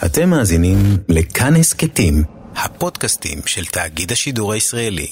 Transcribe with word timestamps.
אתם 0.00 0.30
מאזינים 0.30 0.76
לכאן 1.08 1.56
הסכתים, 1.56 2.24
הפודקאסטים 2.56 3.38
של 3.46 3.64
תאגיד 3.64 4.12
השידור 4.12 4.52
הישראלי. 4.52 5.06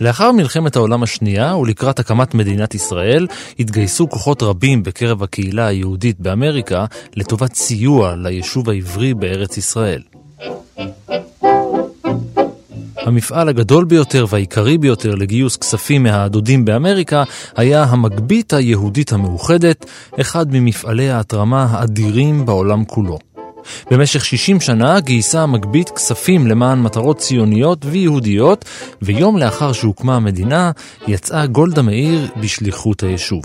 לאחר 0.00 0.32
מלחמת 0.32 0.76
העולם 0.76 1.02
השנייה 1.02 1.56
ולקראת 1.56 1.98
הקמת 1.98 2.34
מדינת 2.34 2.74
ישראל, 2.74 3.26
התגייסו 3.58 4.08
כוחות 4.08 4.42
רבים 4.42 4.82
בקרב 4.82 5.22
הקהילה 5.22 5.66
היהודית 5.66 6.20
באמריקה 6.20 6.84
לטובת 7.16 7.54
סיוע 7.54 8.14
ליישוב 8.16 8.70
העברי 8.70 9.14
בארץ 9.14 9.56
ישראל. 9.56 10.02
המפעל 13.04 13.48
הגדול 13.48 13.84
ביותר 13.84 14.26
והעיקרי 14.28 14.78
ביותר 14.78 15.14
לגיוס 15.14 15.56
כספים 15.56 16.02
מהדודים 16.02 16.64
באמריקה 16.64 17.22
היה 17.56 17.82
המגבית 17.82 18.52
היהודית 18.52 19.12
המאוחדת, 19.12 19.86
אחד 20.20 20.46
ממפעלי 20.52 21.10
ההתרמה 21.10 21.66
האדירים 21.70 22.46
בעולם 22.46 22.84
כולו. 22.84 23.18
במשך 23.90 24.24
60 24.24 24.60
שנה 24.60 25.00
גייסה 25.00 25.42
המגבית 25.42 25.90
כספים 25.90 26.46
למען 26.46 26.82
מטרות 26.82 27.18
ציוניות 27.18 27.84
ויהודיות, 27.84 28.64
ויום 29.02 29.38
לאחר 29.38 29.72
שהוקמה 29.72 30.16
המדינה, 30.16 30.70
יצאה 31.06 31.46
גולדה 31.46 31.82
מאיר 31.82 32.28
בשליחות 32.40 33.02
היישוב. 33.02 33.44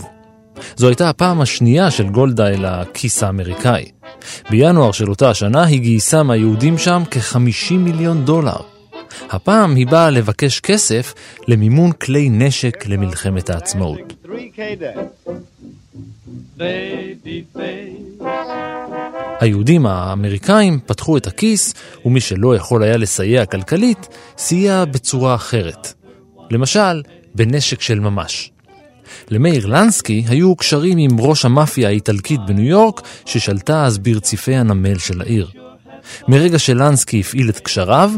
זו 0.76 0.88
הייתה 0.88 1.10
הפעם 1.10 1.40
השנייה 1.40 1.90
של 1.90 2.08
גולדה 2.08 2.48
אל 2.48 2.64
הכיס 2.64 3.22
האמריקאי. 3.22 3.84
בינואר 4.50 4.92
של 4.92 5.10
אותה 5.10 5.30
השנה 5.30 5.64
היא 5.64 5.80
גייסה 5.80 6.22
מהיהודים 6.22 6.78
שם 6.78 7.02
כ-50 7.10 7.74
מיליון 7.74 8.24
דולר. 8.24 8.69
הפעם 9.30 9.74
היא 9.74 9.86
באה 9.86 10.10
לבקש 10.10 10.60
כסף 10.60 11.14
למימון 11.48 11.92
כלי 11.92 12.28
נשק 12.30 12.86
למלחמת 12.86 13.50
העצמאות. 13.50 14.26
היהודים 19.40 19.86
האמריקאים 19.86 20.80
פתחו 20.86 21.16
את 21.16 21.26
הכיס, 21.26 21.74
ומי 22.04 22.20
שלא 22.20 22.56
יכול 22.56 22.82
היה 22.82 22.96
לסייע 22.96 23.46
כלכלית, 23.46 24.08
סייע 24.38 24.84
בצורה 24.84 25.34
אחרת. 25.34 25.92
למשל, 26.50 27.02
בנשק 27.34 27.80
של 27.80 28.00
ממש. 28.00 28.50
למאיר 29.30 29.66
לנסקי 29.66 30.24
היו 30.28 30.56
קשרים 30.56 30.98
עם 30.98 31.20
ראש 31.20 31.44
המאפיה 31.44 31.88
האיטלקית 31.88 32.40
בניו 32.46 32.64
יורק, 32.64 33.00
ששלטה 33.26 33.84
אז 33.84 33.98
ברציפי 33.98 34.54
הנמל 34.54 34.98
של 34.98 35.20
העיר. 35.20 35.50
מרגע 36.28 36.58
שלנסקי 36.58 37.20
הפעיל 37.20 37.48
את 37.48 37.58
קשריו, 37.58 38.10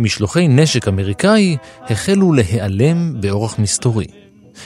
משלוחי 0.00 0.48
נשק 0.48 0.88
אמריקאי 0.88 1.56
החלו 1.90 2.32
להיעלם 2.32 3.20
באורח 3.20 3.58
מסתורי. 3.58 4.06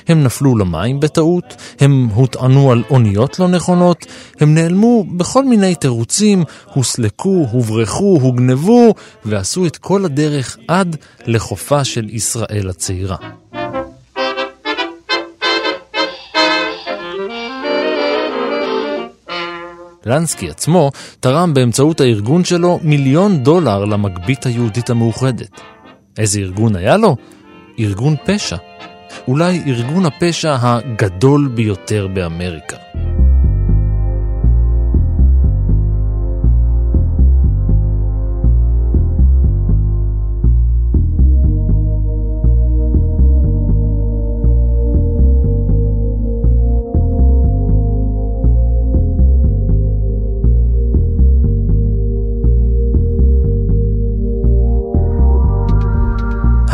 הם 0.09 0.25
נפלו 0.25 0.57
למים 0.57 1.01
בטעות, 1.01 1.57
הם 1.81 2.09
הוטענו 2.15 2.73
על 2.73 2.83
אוניות 2.91 3.39
לא 3.39 3.49
נכונות, 3.49 4.07
הם 4.41 4.55
נעלמו 4.55 5.05
בכל 5.17 5.45
מיני 5.45 5.75
תירוצים, 5.75 6.45
הוסלקו, 6.73 7.47
הוברחו, 7.51 8.19
הוגנבו, 8.23 8.95
ועשו 9.25 9.67
את 9.67 9.77
כל 9.77 10.05
הדרך 10.05 10.59
עד 10.69 10.97
לחופה 11.27 11.85
של 11.85 12.09
ישראל 12.11 12.71
הצעירה. 12.71 13.17
לנסקי 20.07 20.51
עצמו 20.51 20.91
תרם 21.21 21.55
באמצעות 21.55 22.01
הארגון 22.01 22.45
שלו 22.45 22.81
מיליון 22.83 23.43
דולר 23.43 23.85
למגבית 23.85 24.47
היהודית 24.47 24.91
המאוחדת. 24.91 25.61
איזה 26.19 26.41
ארגון 26.41 26.77
היה 26.77 26.97
לו? 26.97 27.17
ארגון 27.79 28.17
פשע. 28.27 28.57
אולי 29.29 29.63
ארגון 29.67 30.07
הפשע 30.07 30.57
הגדול 30.61 31.51
ביותר 31.55 32.07
באמריקה. 32.15 32.77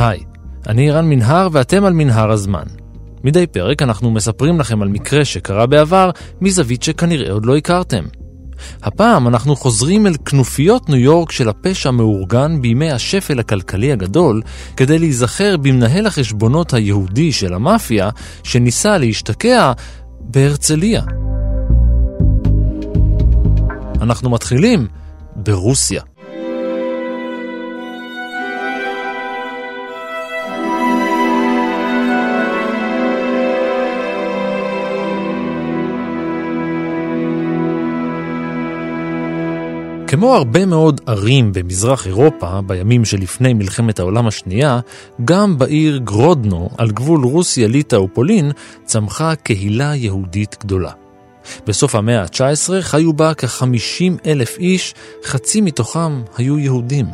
היי, 0.01 0.21
אני 0.67 0.91
רן 0.91 1.09
מנהר 1.09 1.49
ואתם 1.53 1.85
על 1.85 1.93
מנהר 1.93 2.31
הזמן. 2.31 2.63
מדי 3.25 3.47
פרק 3.47 3.83
אנחנו 3.83 4.11
מספרים 4.11 4.61
לכם 4.61 4.83
על 4.83 4.89
מקרה 4.89 5.25
שקרה 5.25 5.67
בעבר 5.67 6.11
מזווית 6.41 6.83
שכנראה 6.83 7.33
עוד 7.33 7.47
לא 7.47 7.57
הכרתם. 7.57 8.05
הפעם 8.83 9.29
אנחנו 9.29 9.57
חוזרים 9.57 10.07
אל 10.07 10.15
כנופיות 10.25 10.89
ניו 10.89 10.99
יורק 10.99 11.33
של 11.33 11.49
הפשע 11.49 11.89
המאורגן 11.89 12.63
בימי 12.63 12.91
השפל 12.91 13.41
הכלכלי 13.41 13.93
הגדול, 13.93 14.43
כדי 14.77 14.99
להיזכר 14.99 15.57
במנהל 15.57 16.07
החשבונות 16.07 16.75
היהודי 16.75 17.33
של 17.33 17.55
המאפיה, 17.55 18.11
שניסה 18.43 18.99
להשתקע 18.99 19.73
בהרצליה. 20.21 21.03
אנחנו 24.01 24.31
מתחילים 24.31 24.87
ברוסיה. 25.37 26.03
כמו 40.11 40.35
הרבה 40.35 40.67
מאוד 40.67 41.01
ערים 41.07 41.53
במזרח 41.53 42.07
אירופה 42.07 42.61
בימים 42.67 43.05
שלפני 43.05 43.55
מלחמת 43.55 43.99
העולם 43.99 44.27
השנייה, 44.27 44.81
גם 45.25 45.59
בעיר 45.59 45.97
גרודנו, 45.97 46.71
על 46.79 46.91
גבול 46.91 47.25
רוסיה, 47.25 47.69
ליטא 47.69 47.97
ופולין, 47.97 48.53
צמחה 48.85 49.35
קהילה 49.35 49.95
יהודית 49.95 50.57
גדולה. 50.61 50.91
בסוף 51.67 51.95
המאה 51.95 52.23
ה-19 52.23 52.71
חיו 52.81 53.13
בה 53.13 53.35
כ-50 53.35 54.27
אלף 54.27 54.59
איש, 54.59 54.95
חצי 55.25 55.61
מתוכם 55.61 56.23
היו 56.37 56.59
יהודים. 56.59 57.07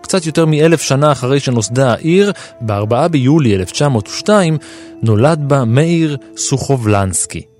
קצת 0.00 0.26
יותר 0.26 0.46
מאלף 0.46 0.82
שנה 0.82 1.12
אחרי 1.12 1.40
שנוסדה 1.40 1.92
העיר, 1.92 2.32
ב-4 2.60 3.08
ביולי 3.08 3.56
1902, 3.56 4.58
נולד 5.02 5.48
בה 5.48 5.64
מאיר 5.64 6.16
סוחובלנסקי. 6.36 7.53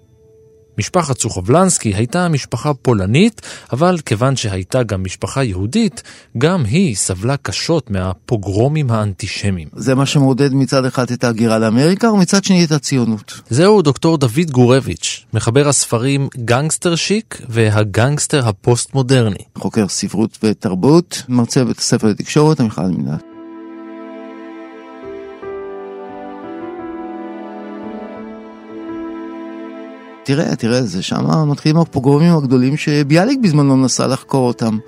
משפחת 0.79 1.21
סוחובלנסקי 1.21 1.95
הייתה 1.95 2.29
משפחה 2.29 2.75
פולנית, 2.75 3.43
אבל 3.73 3.99
כיוון 4.07 4.37
שהייתה 4.37 4.83
גם 4.83 5.05
משפחה 5.05 5.45
יהודית, 5.45 6.03
גם 6.39 6.65
היא 6.65 6.97
סבלה 6.97 7.37
קשות 7.37 7.91
מהפוגרומים 7.91 8.91
האנטישמיים. 8.91 9.69
זה 9.77 9.95
מה 9.95 10.07
שמעודד 10.07 10.55
מצד 10.55 10.85
אחד 10.85 11.11
את 11.11 11.25
ההגירה 11.25 11.59
לאמריקה, 11.59 12.13
ומצד 12.13 12.45
שני 12.45 12.65
את 12.65 12.73
הציונות. 12.73 13.41
זהו 13.51 13.83
דוקטור 13.83 14.19
דוד 14.19 14.51
גורביץ', 14.51 15.25
מחבר 15.35 15.69
הספרים 15.69 16.29
gangster 16.37 16.97
chic 16.97 17.41
והגנגסטר 17.49 18.49
הפוסט-מודרני. 18.49 19.45
חוקר 19.59 19.89
ספרות 19.89 20.39
ותרבות, 20.43 21.23
מרצה 21.29 21.65
בבית 21.65 21.79
הספר 21.79 22.09
לתקשורת, 22.09 22.61
המכללה 22.61 22.85
למינהל. 22.85 23.34
תראה, 30.25 30.57
תראה, 30.57 30.83
זה 30.83 31.03
שם 31.03 31.51
מתחילים 31.51 31.79
הפוגרומים 31.79 32.37
הגדולים 32.37 32.77
שביאליק 32.77 33.39
בזמנו 33.43 33.77
נסע 33.77 34.07
לחקור 34.07 34.49
אותם. 34.49 34.79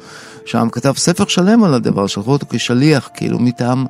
שם 0.47 0.69
כתב 0.73 0.93
ספר 0.97 1.27
שלם 1.27 1.65
על 1.65 1.75
הדבר, 1.75 2.07
שלחו 2.07 2.33
אותו 2.33 2.47
כשליח, 2.51 3.09
כאילו 3.15 3.39
מטעם 3.39 3.85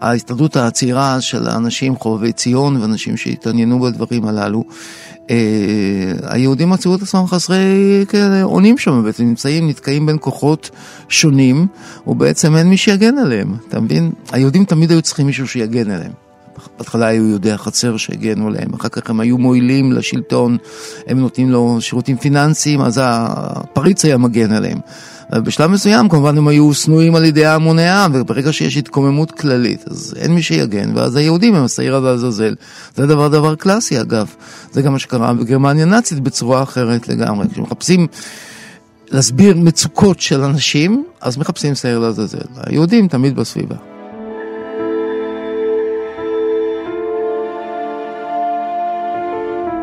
ההסתדרות 0.00 0.56
הצעירה 0.56 1.20
של 1.20 1.48
האנשים 1.48 1.96
חובבי 1.96 2.32
ציון 2.32 2.76
ואנשים 2.76 3.16
שהתעניינו 3.16 3.80
בדברים 3.80 4.24
הללו. 4.24 4.64
אה, 5.30 5.36
היהודים 6.22 6.70
מצאו 6.70 6.94
את 6.94 7.02
עצמם 7.02 7.26
חסרי 7.26 8.04
אונים 8.42 8.78
שם, 8.78 9.02
בעצם 9.04 9.24
נמצאים, 9.24 9.68
נתקעים 9.68 10.06
בין 10.06 10.16
כוחות 10.20 10.70
שונים, 11.08 11.66
ובעצם 12.06 12.56
אין 12.56 12.68
מי 12.68 12.76
שיגן 12.76 13.18
עליהם, 13.18 13.54
אתה 13.68 13.80
מבין? 13.80 14.12
היהודים 14.32 14.64
תמיד 14.64 14.90
היו 14.90 15.02
צריכים 15.02 15.26
מישהו 15.26 15.48
שיגן 15.48 15.90
עליהם. 15.90 16.23
בהתחלה 16.78 17.06
היו 17.06 17.28
יהודי 17.28 17.52
החצר 17.52 17.96
שהגנו 17.96 18.46
עליהם, 18.46 18.74
אחר 18.74 18.88
כך 18.88 19.10
הם 19.10 19.20
היו 19.20 19.38
מועילים 19.38 19.92
לשלטון, 19.92 20.56
הם 21.06 21.20
נותנים 21.20 21.50
לו 21.50 21.76
שירותים 21.80 22.16
פיננסיים, 22.16 22.80
אז 22.80 23.00
הפריץ 23.02 24.04
היה 24.04 24.16
מגן 24.16 24.52
עליהם. 24.52 24.78
בשלב 25.30 25.70
מסוים 25.70 26.08
כמובן 26.08 26.38
הם 26.38 26.48
היו 26.48 26.74
שנואים 26.74 27.14
על 27.14 27.24
ידי 27.24 27.46
המוני 27.46 27.82
העם, 27.82 28.12
וברגע 28.14 28.52
שיש 28.52 28.76
התקוממות 28.76 29.30
כללית, 29.30 29.84
אז 29.90 30.14
אין 30.16 30.34
מי 30.34 30.42
שיגן, 30.42 30.96
ואז 30.96 31.16
היהודים 31.16 31.54
הם 31.54 31.64
השעיר 31.64 32.00
לעזאזל. 32.00 32.54
זה 32.96 33.06
דבר 33.06 33.28
דבר 33.28 33.54
קלאסי 33.54 34.00
אגב, 34.00 34.34
זה 34.72 34.82
גם 34.82 34.92
מה 34.92 34.98
שקרה 34.98 35.32
בגרמניה 35.32 35.84
נאצית 35.84 36.20
בצורה 36.20 36.62
אחרת 36.62 37.08
לגמרי. 37.08 37.46
כשמחפשים 37.52 38.06
להסביר 39.10 39.56
מצוקות 39.56 40.20
של 40.20 40.42
אנשים, 40.42 41.04
אז 41.20 41.36
מחפשים 41.36 41.74
שעיר 41.74 41.98
לעזאזל. 41.98 42.38
היהודים 42.56 43.08
תמיד 43.08 43.36
בסביבה. 43.36 43.93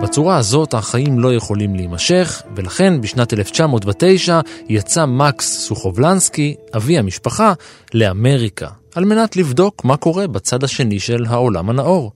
בצורה 0.02 0.38
הזאת 0.38 0.74
החיים 0.74 1.20
לא 1.20 1.34
יכולים 1.34 1.76
להימשך, 1.76 2.42
ולכן 2.56 3.02
בשנת 3.02 3.34
1909 3.34 4.40
יצא 4.70 5.06
מקס 5.06 5.68
סוחובלנסקי, 5.68 6.56
אבי 6.76 6.98
המשפחה, 6.98 7.54
לאמריקה, 7.94 8.68
על 8.96 9.06
מנת 9.06 9.36
לבדוק 9.36 9.86
מה 9.86 9.98
קורה 9.98 10.28
בצד 10.28 10.64
השני 10.64 11.00
של 11.00 11.26
העולם 11.30 11.70
הנאור. 11.70 12.12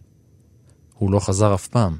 הוא 0.94 1.12
לא 1.12 1.20
חזר 1.20 1.54
אף 1.54 1.68
פעם. 1.68 1.98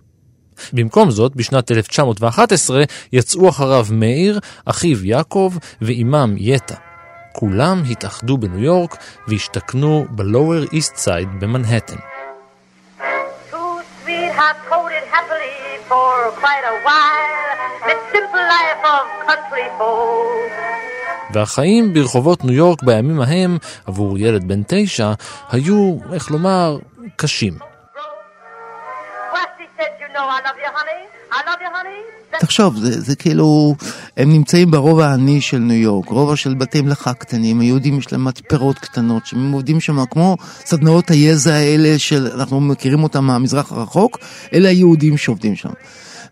במקום 0.74 1.12
זאת, 1.12 1.36
בשנת 1.36 1.72
1911 1.72 2.84
יצאו 3.14 3.50
אחריו 3.50 3.86
מאיר, 3.92 4.40
אחיו 4.66 5.06
יעקב 5.06 5.54
ואימם 5.82 6.36
יטה. 6.38 6.76
כולם 7.34 7.84
התאחדו 7.90 8.38
בניו 8.38 8.64
יורק 8.64 8.98
והשתכנו 9.28 10.06
ב-Lower 10.10 10.72
East 10.72 11.06
Side 11.06 11.40
במנהטן. 11.40 12.15
והחיים 21.34 21.94
ברחובות 21.94 22.46
ניו 22.46 22.54
יורק 22.54 22.84
בימים 22.84 23.22
ההם, 23.22 23.58
עבור 23.86 24.18
ילד 24.18 24.48
בן 24.48 24.62
תשע, 24.68 25.12
היו, 25.52 25.98
איך 26.14 26.32
לומר, 26.32 26.78
קשים. 27.16 27.75
תחשוב, 32.40 32.76
זה, 32.78 33.02
זה 33.02 33.16
כאילו, 33.16 33.76
הם 34.18 34.32
נמצאים 34.32 34.72
ברובע 34.72 35.08
העני 35.08 35.42
של 35.42 35.58
ניו 35.58 35.78
יורק, 35.78 36.10
רובע 36.10 36.36
של 36.36 36.54
בתי 36.54 36.82
מלאכה 36.82 37.14
קטנים, 37.14 37.60
היהודים 37.60 37.98
יש 37.98 38.12
להם 38.12 38.26
מתפרות 38.26 38.80
קטנות, 38.80 39.26
שהם 39.26 39.52
עובדים 39.52 39.80
שם 39.80 40.06
כמו 40.06 40.38
סדנאות 40.66 41.10
היזע 41.10 41.54
האלה 41.54 42.00
שאנחנו 42.00 42.62
מכירים 42.62 43.04
אותם 43.04 43.24
מהמזרח 43.24 43.72
הרחוק, 43.72 44.20
אלה 44.54 44.70
היהודים 44.70 45.18
שעובדים 45.18 45.56
שם. 45.56 45.70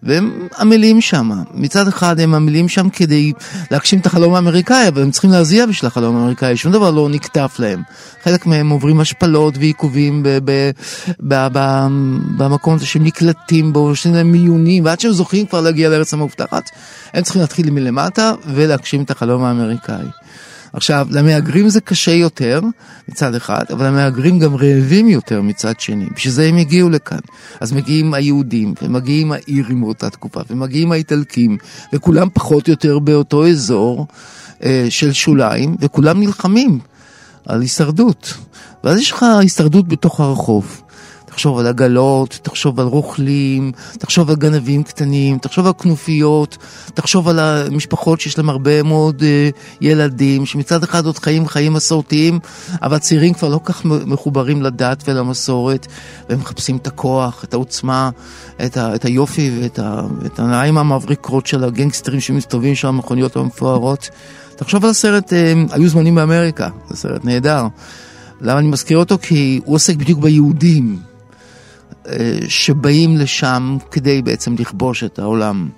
והם 0.06 0.48
עמלים 0.60 1.02
שם. 1.02 1.32
מצד 1.54 1.88
אחד 1.88 2.20
הם 2.20 2.36
עמלים 2.36 2.70
שם 2.70 2.90
כדי 2.90 3.34
להגשים 3.72 4.00
את 4.00 4.06
החלום 4.06 4.34
האמריקאי, 4.34 4.88
אבל 4.88 5.02
הם 5.02 5.12
צריכים 5.12 5.32
להזיע 5.32 5.66
בשביל 5.66 5.88
החלום 5.88 6.18
האמריקאי, 6.18 6.58
שום 6.58 6.72
דבר 6.72 6.92
לא 6.92 7.10
נקטף 7.10 7.56
להם. 7.60 7.84
חלק 8.24 8.46
מהם 8.46 8.70
עוברים 8.70 9.00
השפלות 9.00 9.58
ועיכובים 9.58 10.24
במקום 12.38 12.76
הזה 12.76 12.86
שהם 12.86 13.04
נקלטים 13.04 13.74
בו, 13.74 13.92
יש 13.92 14.08
להם 14.08 14.32
מיונים, 14.32 14.86
ועד 14.86 15.00
שהם 15.00 15.12
זוכים 15.12 15.46
כבר 15.46 15.62
להגיע 15.62 15.90
לארץ 15.90 16.14
המובטחת, 16.14 16.70
הם 17.14 17.24
צריכים 17.24 17.42
להתחיל 17.42 17.70
מלמטה 17.70 18.34
ולהגשים 18.48 19.04
את 19.04 19.12
החלום 19.12 19.44
האמריקאי. 19.44 20.06
עכשיו, 20.74 21.08
למהגרים 21.12 21.70
זה 21.70 21.82
קשה 21.82 22.12
יותר 22.12 22.62
מצד 23.10 23.36
אחד, 23.36 23.64
אבל 23.74 23.86
המהגרים 23.86 24.40
גם 24.40 24.56
רעבים 24.56 25.10
יותר 25.10 25.42
מצד 25.42 25.80
שני. 25.80 26.06
בשביל 26.16 26.34
זה 26.34 26.46
הם 26.46 26.58
הגיעו 26.58 26.90
לכאן. 26.90 27.20
אז 27.60 27.72
מגיעים 27.72 28.14
היהודים, 28.14 28.74
ומגיעים 28.82 29.32
האירים 29.32 29.82
באותה 29.82 30.10
תקופה, 30.10 30.42
ומגיעים 30.50 30.92
האיטלקים, 30.92 31.58
וכולם 31.94 32.28
פחות 32.34 32.68
או 32.68 32.74
יותר 32.74 33.00
באותו 33.00 33.48
אזור 33.48 34.08
אה, 34.64 34.86
של 34.90 35.14
שוליים, 35.14 35.76
וכולם 35.80 36.20
נלחמים 36.20 36.80
על 37.46 37.62
הישרדות. 37.62 38.34
ואז 38.84 38.98
יש 39.00 39.12
לך 39.12 39.26
הישרדות 39.40 39.88
בתוך 39.88 40.20
הרחוב. 40.20 40.82
תחשוב 41.34 41.60
על 41.60 41.68
עגלות, 41.68 42.40
תחשוב 42.44 42.80
על 42.80 42.86
רוכלים, 42.86 43.72
תחשוב 44.00 44.30
על 44.30 44.36
גנבים 44.36 44.84
קטנים, 44.84 45.38
תחשוב 45.38 45.68
על 45.68 45.74
כנופיות, 45.74 46.58
תחשוב 46.94 47.30
על 47.30 47.40
המשפחות 47.40 48.22
שיש 48.22 48.38
להם 48.38 48.50
הרבה 48.50 48.84
מאוד 48.84 49.22
uh, 49.22 49.56
ילדים, 49.82 50.46
שמצד 50.46 50.84
אחד 50.84 51.06
עוד 51.06 51.18
חיים 51.18 51.48
חיים 51.48 51.74
מסורתיים, 51.74 52.40
אבל 52.82 52.98
צעירים 52.98 53.34
כבר 53.34 53.50
לא 53.50 53.60
כך 53.64 53.86
מחוברים 53.86 54.62
לדת 54.62 55.04
ולמסורת, 55.08 55.88
והם 56.30 56.40
מחפשים 56.40 56.78
את 56.78 56.88
הכוח, 56.88 57.44
את 57.44 57.54
העוצמה, 57.54 58.10
את, 58.66 58.78
ה, 58.78 58.96
את 58.96 59.06
היופי 59.06 59.52
ואת 59.62 59.80
ה, 59.80 60.02
את 60.26 60.40
הנעיים 60.40 60.78
המבריקות 60.78 61.48
של 61.48 61.64
הגנגסטרים 61.64 62.20
שמסתובבים 62.20 62.76
שם, 62.76 62.88
המכוניות 62.88 63.36
המפוארות. 63.36 64.10
תחשוב 64.56 64.84
על 64.84 64.90
הסרט, 64.92 65.34
uh, 65.34 65.74
היו 65.74 65.90
זמנים 65.90 66.16
באמריקה, 66.16 66.70
זה 66.90 66.98
סרט 66.98 67.26
נהדר. 67.26 67.68
למה 68.42 68.60
אני 68.60 68.68
מזכיר 68.68 68.98
אותו? 68.98 69.18
כי 69.22 69.62
הוא 69.66 69.76
עוסק 69.76 69.96
בדיוק 69.96 70.20
ביהודים. 70.20 71.13
שבאים 72.48 73.18
לשם 73.18 73.78
כדי 73.92 74.22
בעצם 74.22 74.56
לכבוש 74.60 75.04
את 75.04 75.20
העולם 75.20 75.70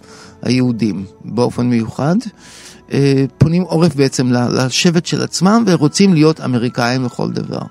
היהודים 0.41 1.05
באופן 1.25 1.65
מיוחד, 1.65 2.15
אה, 2.93 3.25
פונים 3.37 3.61
עורף 3.61 3.95
בעצם 3.95 4.31
לשבט 4.31 5.05
של 5.05 5.21
עצמם 5.21 5.63
ורוצים 5.67 6.13
להיות 6.13 6.41
אמריקאים 6.41 7.05
לכל 7.05 7.31
דבר. 7.31 7.61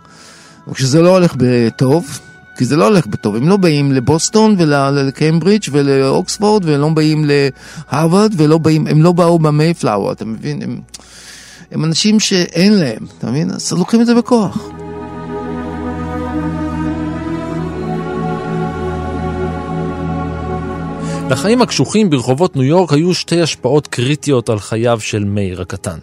וכשזה 0.68 1.02
לא 1.02 1.10
הולך 1.10 1.34
בטוב, 1.38 2.20
כי 2.56 2.64
זה 2.64 2.76
לא 2.76 2.84
הולך 2.84 3.06
בטוב, 3.06 3.36
הם 3.36 3.48
לא 3.48 3.56
באים 3.56 3.92
לבוסטון 3.92 4.56
ולקיימברידג' 4.58 5.68
ולאוקספורד 5.72 6.64
ולא 6.64 6.88
באים 6.88 7.24
להרווארד 7.92 8.34
ולא 8.36 8.58
באים, 8.58 8.86
הם 8.86 9.02
לא 9.02 9.12
באו 9.12 9.38
במייפלאואר, 9.38 10.12
אתה 10.12 10.24
מבין? 10.24 10.62
הם, 10.62 10.80
הם 11.72 11.84
אנשים 11.84 12.20
שאין 12.20 12.72
להם, 12.72 13.06
אתה 13.18 13.30
מבין? 13.30 13.50
אז 13.50 13.72
לוקחים 13.72 14.00
את 14.00 14.06
זה 14.06 14.14
בכוח. 14.14 14.83
לחיים 21.30 21.62
הקשוחים 21.62 22.10
ברחובות 22.10 22.56
ניו 22.56 22.64
יורק 22.64 22.92
היו 22.92 23.14
שתי 23.14 23.42
השפעות 23.42 23.86
קריטיות 23.86 24.48
על 24.48 24.58
חייו 24.58 25.00
של 25.00 25.24
מאיר 25.24 25.60
הקטן. 25.60 25.98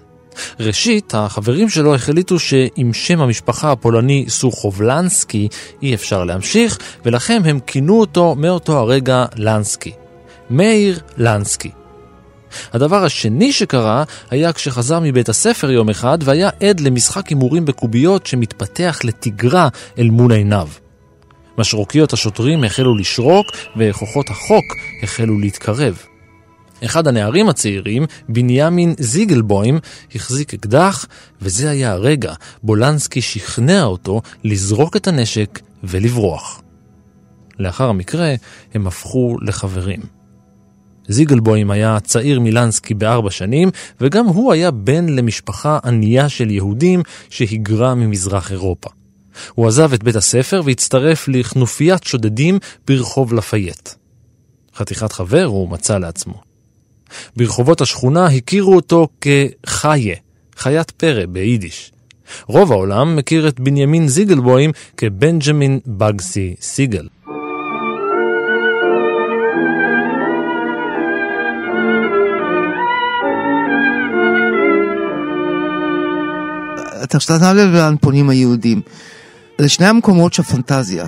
ראשית, 0.59 1.13
החברים 1.15 1.69
שלו 1.69 1.95
החליטו 1.95 2.39
שעם 2.39 2.93
שם 2.93 3.21
המשפחה 3.21 3.71
הפולני 3.71 4.25
סוחובלנסקי 4.29 5.47
אי 5.81 5.93
אפשר 5.93 6.23
להמשיך, 6.23 6.77
ולכן 7.05 7.41
הם 7.45 7.59
כינו 7.67 7.99
אותו 7.99 8.35
מאותו 8.35 8.77
הרגע 8.77 9.25
לנסקי. 9.35 9.91
מאיר 10.49 10.99
לנסקי. 11.17 11.71
הדבר 12.73 13.03
השני 13.03 13.53
שקרה 13.53 14.03
היה 14.29 14.53
כשחזר 14.53 14.99
מבית 14.99 15.29
הספר 15.29 15.71
יום 15.71 15.89
אחד 15.89 16.17
והיה 16.21 16.49
עד 16.69 16.79
למשחק 16.79 17.27
הימורים 17.27 17.65
בקוביות 17.65 18.25
שמתפתח 18.25 18.99
לתגרה 19.03 19.67
אל 19.99 20.09
מול 20.09 20.31
עיניו. 20.31 20.67
משרוקיות 21.57 22.13
השוטרים 22.13 22.63
החלו 22.63 22.95
לשרוק 22.95 23.47
וכוחות 23.77 24.29
החוק 24.29 24.65
החלו 25.03 25.39
להתקרב. 25.39 25.97
אחד 26.85 27.07
הנערים 27.07 27.49
הצעירים, 27.49 28.05
בנימין 28.29 28.93
זיגלבוים, 28.99 29.79
החזיק 30.15 30.53
אקדח, 30.53 31.05
וזה 31.41 31.69
היה 31.69 31.91
הרגע 31.91 32.33
בו 32.63 32.75
לנסקי 32.75 33.21
שכנע 33.21 33.83
אותו 33.83 34.21
לזרוק 34.43 34.95
את 34.95 35.07
הנשק 35.07 35.59
ולברוח. 35.83 36.61
לאחר 37.59 37.89
המקרה 37.89 38.33
הם 38.73 38.87
הפכו 38.87 39.35
לחברים. 39.41 39.99
זיגלבוים 41.07 41.71
היה 41.71 41.99
צעיר 41.99 42.39
מלנסקי 42.39 42.93
בארבע 42.93 43.31
שנים, 43.31 43.69
וגם 44.01 44.25
הוא 44.25 44.53
היה 44.53 44.71
בן 44.71 45.09
למשפחה 45.09 45.79
ענייה 45.83 46.29
של 46.29 46.51
יהודים 46.51 47.01
שהיגרה 47.29 47.95
ממזרח 47.95 48.51
אירופה. 48.51 48.89
הוא 49.55 49.67
עזב 49.67 49.93
את 49.93 50.03
בית 50.03 50.15
הספר 50.15 50.61
והצטרף 50.65 51.27
לכנופיית 51.27 52.03
שודדים 52.03 52.59
ברחוב 52.87 53.33
לפייט. 53.33 53.89
חתיכת 54.75 55.11
חבר 55.11 55.43
הוא 55.43 55.69
מצא 55.69 55.97
לעצמו. 55.97 56.41
ברחובות 57.35 57.81
השכונה 57.81 58.25
הכירו 58.25 58.75
אותו 58.75 59.07
כחיה, 59.21 60.15
חיית 60.55 60.91
פרא 60.91 61.25
ביידיש. 61.25 61.91
רוב 62.47 62.71
העולם 62.71 63.15
מכיר 63.15 63.47
את 63.47 63.59
בנימין 63.59 64.07
זיגלבוים 64.07 64.71
כבנג'מין 64.97 65.79
בגסי 65.87 66.55
סיגל. 66.61 67.07
אתה 77.03 77.19
שם 77.19 77.33
לב 77.33 77.73
לאן 77.73 77.95
פונים 78.01 78.29
היהודים. 78.29 78.81
זה 79.61 79.69
שני 79.69 79.85
המקומות 79.85 80.33
שהפנטזיה 80.33 81.05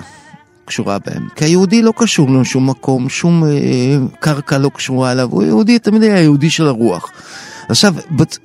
קשורה 0.64 0.98
בהם. 1.06 1.28
כי 1.36 1.44
היהודי 1.44 1.82
לא 1.82 1.92
קשור 1.96 2.30
לשום 2.30 2.70
מקום, 2.70 3.08
שום 3.08 3.44
אה, 3.44 3.50
קרקע 4.20 4.58
לא 4.58 4.70
קשורה 4.74 5.12
אליו, 5.12 5.28
הוא 5.30 5.42
יהודי, 5.42 5.78
תמיד 5.78 6.02
היה 6.02 6.20
יהודי 6.20 6.50
של 6.50 6.66
הרוח. 6.66 7.10
עכשיו, 7.68 7.94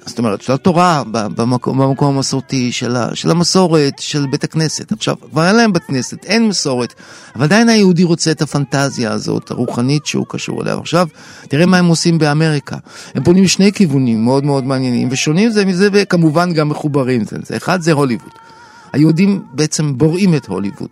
זאת 0.05 0.19
אומרת, 0.19 0.41
של 0.41 0.53
התורה, 0.53 1.03
במקום, 1.11 1.77
במקום 1.77 2.15
המסורתי, 2.15 2.71
של, 2.71 2.95
ה, 2.95 3.15
של 3.15 3.31
המסורת, 3.31 3.99
של 3.99 4.25
בית 4.31 4.43
הכנסת. 4.43 4.91
עכשיו, 4.91 5.15
כבר 5.31 5.47
אין 5.47 5.55
להם 5.55 5.73
בית 5.73 5.83
כנסת, 5.83 6.25
אין 6.25 6.47
מסורת, 6.47 6.93
אבל 7.35 7.43
עדיין 7.43 7.69
היהודי 7.69 8.03
רוצה 8.03 8.31
את 8.31 8.41
הפנטזיה 8.41 9.11
הזאת, 9.11 9.51
הרוחנית 9.51 10.05
שהוא 10.05 10.25
קשור 10.29 10.61
אליה. 10.61 10.75
עכשיו, 10.75 11.07
תראה 11.47 11.65
מה 11.65 11.77
הם 11.77 11.85
עושים 11.85 12.17
באמריקה. 12.17 12.77
הם 13.15 13.23
פונים 13.23 13.43
לשני 13.43 13.71
כיוונים 13.71 14.23
מאוד 14.25 14.43
מאוד 14.43 14.63
מעניינים, 14.63 15.07
ושונים 15.11 15.51
זה 15.51 15.65
מזה, 15.65 15.89
וכמובן 15.93 16.53
גם 16.53 16.69
מחוברים 16.69 17.23
זה. 17.25 17.57
אחד 17.57 17.81
זה 17.81 17.91
הוליווד. 17.91 18.48
היהודים 18.93 19.41
בעצם 19.53 19.97
בוראים 19.97 20.35
את 20.35 20.45
הוליווד 20.45 20.89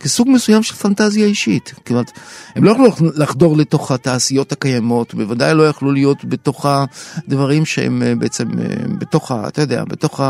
כסוג 0.00 0.28
מסוים 0.30 0.62
של 0.62 0.74
פנטזיה 0.74 1.26
אישית. 1.26 1.74
כלומר, 1.86 2.02
הם 2.54 2.64
לא 2.64 2.70
יכלו 2.70 3.10
לחדור 3.14 3.56
לתוך 3.56 3.92
התעשיות 3.92 4.52
הקיימות, 4.52 5.14
בוודאי 5.14 5.54
לא 5.54 5.68
יכלו 5.68 5.92
להיות 5.92 6.24
בתוך 6.24 6.66
הדברים 6.68 7.66
שהם 7.66 8.02
אה, 8.02 8.14
בעצם, 8.14 8.48
אה, 8.58 8.64
בתוך, 8.98 9.32
אתה 9.48 9.62
יודע, 9.62 9.84
בתוך 9.84 10.20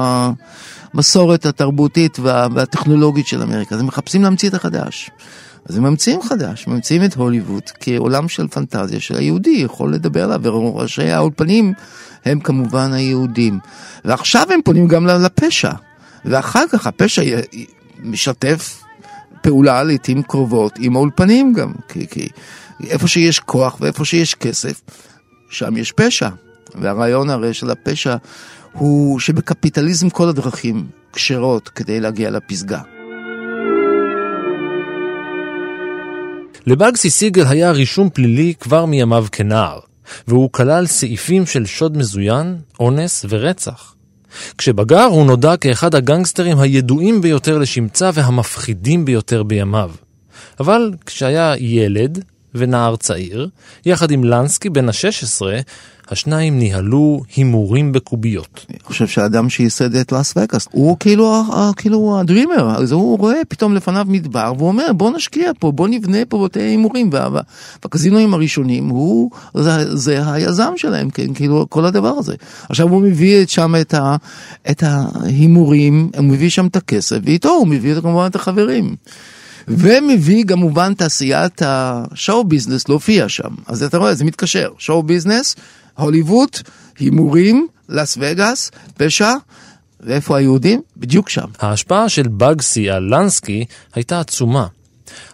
המסורת 0.95 1.47
התרבותית 1.47 2.19
וה, 2.19 2.47
והטכנולוגית 2.55 3.27
של 3.27 3.43
אמריקה. 3.43 3.75
אז 3.75 3.81
הם 3.81 3.87
מחפשים 3.87 4.23
להמציא 4.23 4.49
את 4.49 4.55
החדש. 4.55 5.11
אז 5.69 5.77
הם 5.77 5.83
ממציאים 5.83 6.23
חדש, 6.23 6.67
ממציאים 6.67 7.05
את 7.05 7.15
הוליווד 7.15 7.63
כעולם 7.81 8.29
של 8.29 8.49
פנטזיה 8.49 9.01
של 9.01 9.17
היהודי 9.17 9.51
יכול 9.51 9.95
לדבר 9.95 10.25
עליו, 10.25 10.41
וראשי 10.43 11.11
האולפנים 11.11 11.73
הם 12.25 12.41
כמובן 12.41 12.93
היהודים. 12.93 13.59
ועכשיו 14.05 14.47
הם 14.51 14.61
פונים 14.65 14.89
גם 14.89 15.07
לפשע, 15.07 15.73
ואחר 16.25 16.65
כך 16.73 16.87
הפשע 16.87 17.23
משתף 18.03 18.83
פעולה 19.43 19.83
לעיתים 19.83 20.23
קרובות 20.23 20.73
עם 20.79 20.97
האולפנים 20.97 21.53
גם, 21.53 21.73
כי, 21.89 22.07
כי 22.07 22.29
איפה 22.87 23.09
שיש 23.09 23.41
כוח 23.41 23.77
ואיפה 23.81 24.05
שיש 24.05 24.35
כסף, 24.35 24.81
שם 25.51 25.77
יש 25.77 25.93
פשע. 25.93 26.29
והרעיון 26.75 27.31
הרי 27.31 27.55
של 27.55 27.71
הפשע 27.71 28.17
הוא 28.73 29.21
שבקפיטליזם 29.21 30.11
כל 30.11 30.29
הדרכים 30.29 30.87
כשרות 31.13 31.69
כדי 31.69 32.01
להגיע 32.01 32.31
לפסגה. 32.31 32.81
לבאגסי 36.67 37.11
סיגל 37.11 37.47
היה 37.47 37.71
רישום 37.71 38.11
פלילי 38.11 38.55
כבר 38.61 38.85
מימיו 38.85 39.27
כנער, 39.33 39.79
והוא 40.29 40.53
כלל 40.53 40.87
סעיפים 40.87 41.47
של 41.47 41.67
שוד 41.67 41.97
מזוין, 41.97 42.57
אונס 42.81 43.25
ורצח. 43.29 43.95
כשבגר 44.59 45.05
הוא 45.05 45.27
נודע 45.27 45.57
כאחד 45.57 45.95
הגנגסטרים 45.95 46.59
הידועים 46.59 47.21
ביותר 47.21 47.59
לשמצה 47.59 48.11
והמפחידים 48.15 49.05
ביותר 49.05 49.43
בימיו. 49.43 49.91
אבל 50.61 50.93
כשהיה 51.07 51.55
ילד 51.59 52.25
ונער 52.55 52.97
צעיר, 52.97 53.49
יחד 53.87 54.11
עם 54.11 54.25
לנסקי 54.25 54.71
בן 54.71 54.89
ה-16, 54.89 55.43
השניים 56.11 56.59
ניהלו 56.59 57.21
הימורים 57.37 57.93
בקוביות. 57.93 58.67
אני 58.71 58.79
חושב 58.83 59.07
שהאדם 59.07 59.51
שייסד 59.51 59.95
את 59.95 60.13
לאס 60.13 60.35
וגאס 60.37 60.69
הוא 60.71 60.97
כאילו, 61.01 61.45
כאילו 61.77 62.21
הדרימר, 62.21 62.77
אז 62.77 62.93
הוא 62.93 63.19
רואה 63.19 63.41
פתאום 63.49 63.75
לפניו 63.75 64.07
מדבר 64.09 64.53
והוא 64.57 64.69
אומר 64.69 64.93
בוא 64.93 65.11
נשקיע 65.11 65.51
פה, 65.59 65.73
בוא 65.73 65.89
נבנה 65.89 66.19
פה 66.29 66.45
בתי 66.45 66.61
הימורים. 66.61 67.11
והקזינואים 67.83 68.35
הראשונים 68.35 68.89
הוא, 68.89 69.31
זה, 69.55 69.97
זה 69.97 70.33
היזם 70.33 70.73
שלהם, 70.77 71.11
כן, 71.11 71.35
כאילו 71.35 71.67
כל 71.69 71.85
הדבר 71.85 72.15
הזה. 72.19 72.35
עכשיו 72.69 72.89
הוא 72.89 73.03
מביא 73.03 73.47
שם 73.47 73.75
את, 73.81 73.95
ה, 73.95 74.17
את 74.71 74.83
ההימורים, 74.87 76.11
הוא 76.17 76.25
מביא 76.25 76.51
שם 76.51 76.67
את 76.67 76.77
הכסף 76.77 77.19
ואיתו 77.25 77.49
הוא 77.49 77.67
מביא 77.67 78.01
כמובן 78.01 78.27
את 78.27 78.37
החברים. 78.37 78.97
ומביא 79.69 80.45
כמובן 80.45 80.95
תעשיית 80.95 81.63
השואו 81.65 82.45
ביזנס 82.45 82.89
להופיע 82.89 83.29
שם. 83.29 83.49
אז 83.67 83.83
אתה 83.83 83.99
רואה, 83.99 84.15
זה 84.15 84.25
מתקשר, 84.25 84.71
שואו 84.79 85.03
ביזנס, 85.03 85.57
הוליווד, 85.99 86.49
הימורים, 86.99 87.67
לס 87.89 88.19
וגאס, 88.21 88.71
פשע. 88.97 89.33
ואיפה 90.01 90.39
היהודים? 90.39 90.83
בדיוק 90.97 91.29
שם. 91.29 91.47
ההשפעה 91.59 92.09
של 92.09 92.29
בגסי 92.29 92.91
על 92.91 93.03
לנסקי 93.15 93.65
הייתה 93.95 94.21
עצומה. 94.21 94.67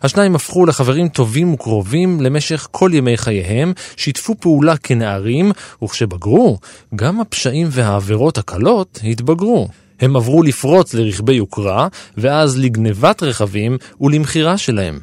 השניים 0.02 0.35
הפכו 0.35 0.66
לחברים 0.66 1.09
טובים 1.09 1.54
וקרובים 1.54 2.21
למשך 2.21 2.68
כל 2.71 2.90
ימי 2.94 3.16
חייהם, 3.16 3.73
שיתפו 3.97 4.35
פעולה 4.40 4.76
כנערים, 4.76 5.52
וכשבגרו, 5.83 6.59
גם 6.94 7.21
הפשעים 7.21 7.68
והעבירות 7.71 8.38
הקלות 8.38 9.00
התבגרו. 9.04 9.68
הם 10.00 10.16
עברו 10.16 10.42
לפרוץ 10.42 10.94
לרכבי 10.94 11.35
יוקרה, 11.35 11.88
ואז 12.16 12.59
לגנבת 12.59 13.23
רכבים 13.23 13.78
ולמכירה 14.00 14.59
שלהם. 14.59 15.00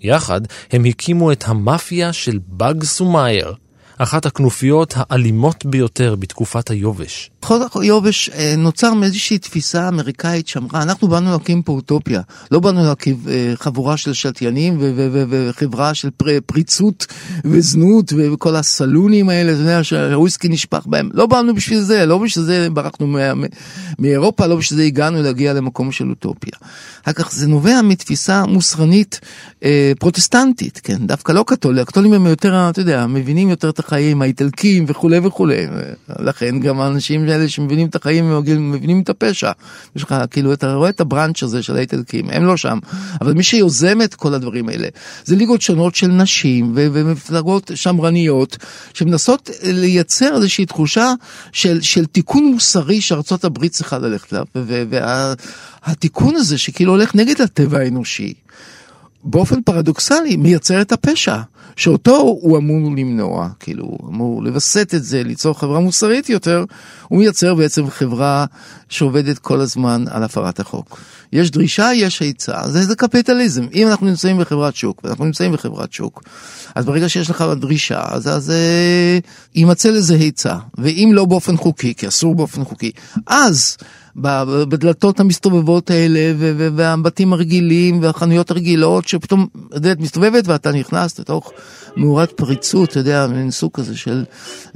יחד 0.00 0.40
הם 0.72 0.84
הקימו 0.84 1.32
את 1.32 1.44
המאפיה 1.46 2.12
של 2.12 2.38
באגס 2.46 3.00
ומאייר, 3.00 3.54
אחת 3.98 4.26
הכנופיות 4.26 4.94
האלימות 4.96 5.66
ביותר 5.66 6.14
בתקופת 6.14 6.70
היובש. 6.70 7.30
חוק 7.42 7.76
היובש 7.76 8.28
אה, 8.28 8.54
נוצר 8.58 8.94
מאיזושהי 8.94 9.38
תפיסה 9.38 9.88
אמריקאית 9.88 10.48
שאמרה, 10.48 10.82
אנחנו 10.82 11.08
באנו 11.08 11.30
להקים 11.32 11.62
פה 11.62 11.72
אוטופיה, 11.72 12.20
לא 12.50 12.60
באנו 12.60 12.84
להקים 12.84 13.16
אה, 13.28 13.52
חבורה 13.56 13.96
של 13.96 14.12
שתיינים 14.12 14.78
וחברה 15.30 15.94
של 15.94 16.08
פריצות 16.46 17.06
וזנות 17.44 18.12
וכל 18.32 18.56
הסלונים 18.56 19.28
האלה, 19.28 19.52
אתה 19.52 19.60
יודע, 19.60 19.84
שהוויסקי 19.84 20.48
נשפך 20.48 20.86
בהם, 20.86 21.08
לא 21.12 21.26
באנו 21.26 21.54
בשביל 21.54 21.80
זה, 21.80 22.06
לא 22.06 22.18
בשביל 22.18 22.44
זה 22.44 22.68
ברחנו 22.70 23.16
מאירופה, 23.98 24.46
לא 24.46 24.56
בשביל 24.56 24.76
זה 24.76 24.84
הגענו 24.84 25.22
להגיע 25.22 25.52
למקום 25.52 25.92
של 25.92 26.10
אוטופיה. 26.10 26.52
אחר 27.04 27.12
כך 27.12 27.32
זה 27.32 27.46
נובע 27.46 27.82
מתפיסה 27.82 28.46
מוסרנית 28.46 29.20
אה, 29.64 29.92
פרוטסטנטית, 29.98 30.80
כן, 30.84 31.06
דווקא 31.06 31.32
לא 31.32 31.44
קתולים, 31.46 31.82
הקתולים 31.82 32.12
הם 32.12 32.26
יותר, 32.26 32.70
אתה 32.70 32.80
יודע, 32.80 33.06
מבינים 33.06 33.48
יותר 33.48 33.68
את 33.68 33.78
החיים, 33.78 34.22
האיטלקים 34.22 34.84
וכולי 34.88 35.18
וכולי, 35.18 35.66
לכן 36.18 36.60
גם 36.60 36.80
האנשים 36.80 37.27
האלה 37.30 37.48
שמבינים 37.48 37.88
את 37.88 37.96
החיים 37.96 38.42
מבינים 38.72 39.00
את 39.00 39.08
הפשע. 39.08 39.52
יש 39.96 40.02
לך, 40.02 40.14
כאילו, 40.30 40.52
אתה 40.52 40.74
רואה 40.74 40.88
את 40.88 41.00
הבראנץ' 41.00 41.42
הזה 41.42 41.62
של 41.62 41.76
האיטלקים, 41.76 42.30
הם 42.30 42.44
לא 42.44 42.56
שם, 42.56 42.78
אבל 43.20 43.32
מי 43.32 43.42
שיוזם 43.42 44.02
את 44.02 44.14
כל 44.14 44.34
הדברים 44.34 44.68
האלה, 44.68 44.88
זה 45.24 45.36
ליגות 45.36 45.62
שונות 45.62 45.94
של 45.94 46.06
נשים 46.06 46.72
ומפלגות 46.74 47.70
שמרניות, 47.74 48.56
שמנסות 48.94 49.50
לייצר 49.62 50.36
איזושהי 50.36 50.66
תחושה 50.66 51.12
של, 51.52 51.80
של 51.80 52.06
תיקון 52.06 52.44
מוסרי 52.44 53.00
שארצות 53.00 53.44
הברית 53.44 53.72
צריכה 53.72 53.98
ללכת 53.98 54.32
אליו, 54.32 54.44
והתיקון 55.86 56.36
הזה 56.36 56.58
שכאילו 56.58 56.92
הולך 56.92 57.14
נגד 57.14 57.40
הטבע 57.40 57.78
האנושי. 57.78 58.34
באופן 59.24 59.62
פרדוקסלי 59.62 60.36
מייצר 60.36 60.80
את 60.80 60.92
הפשע, 60.92 61.36
שאותו 61.76 62.16
הוא 62.16 62.58
אמור 62.58 62.96
למנוע, 62.96 63.48
כאילו, 63.60 63.84
הוא 63.84 64.10
אמור 64.10 64.42
לווסת 64.42 64.94
את 64.94 65.04
זה, 65.04 65.22
ליצור 65.22 65.58
חברה 65.58 65.80
מוסרית 65.80 66.28
יותר, 66.28 66.64
הוא 67.08 67.18
מייצר 67.18 67.54
בעצם 67.54 67.90
חברה 67.90 68.46
שעובדת 68.88 69.38
כל 69.38 69.60
הזמן 69.60 70.04
על 70.10 70.22
הפרת 70.22 70.60
החוק. 70.60 71.00
יש 71.32 71.50
דרישה, 71.50 71.90
יש 71.94 72.20
היצע, 72.20 72.68
זה, 72.68 72.84
זה 72.84 72.96
קפיטליזם. 72.96 73.66
אם 73.74 73.88
אנחנו 73.88 74.06
נמצאים 74.06 74.38
בחברת 74.38 74.76
שוק, 74.76 75.00
ואנחנו 75.04 75.24
נמצאים 75.24 75.52
בחברת 75.52 75.92
שוק, 75.92 76.22
אז 76.74 76.84
ברגע 76.84 77.08
שיש 77.08 77.30
לך 77.30 77.44
דרישה, 77.60 78.00
אז, 78.04 78.28
אז 78.28 78.50
אה, 78.50 79.18
יימצא 79.54 79.90
לזה 79.90 80.14
היצע, 80.14 80.56
ואם 80.78 81.10
לא 81.12 81.24
באופן 81.24 81.56
חוקי, 81.56 81.94
כי 81.94 82.08
אסור 82.08 82.34
באופן 82.34 82.64
חוקי, 82.64 82.90
אז 83.26 83.76
בדלתות 84.16 85.20
המסתובבות 85.20 85.90
האלה 85.90 86.20
והבתים 86.76 87.32
הרגילים 87.32 88.02
והחנויות 88.02 88.50
הרגילות 88.50 89.08
שפתאום 89.08 89.46
הדלת 89.72 90.00
מסתובבת 90.00 90.48
ואתה 90.48 90.72
נכנס 90.72 91.18
לתוך 91.18 91.52
מאורת 91.96 92.32
פריצות, 92.32 92.90
אתה 92.90 92.98
יודע, 92.98 93.26
מין 93.26 93.50
סוג 93.50 93.70
כזה 93.74 93.96
של 93.96 94.24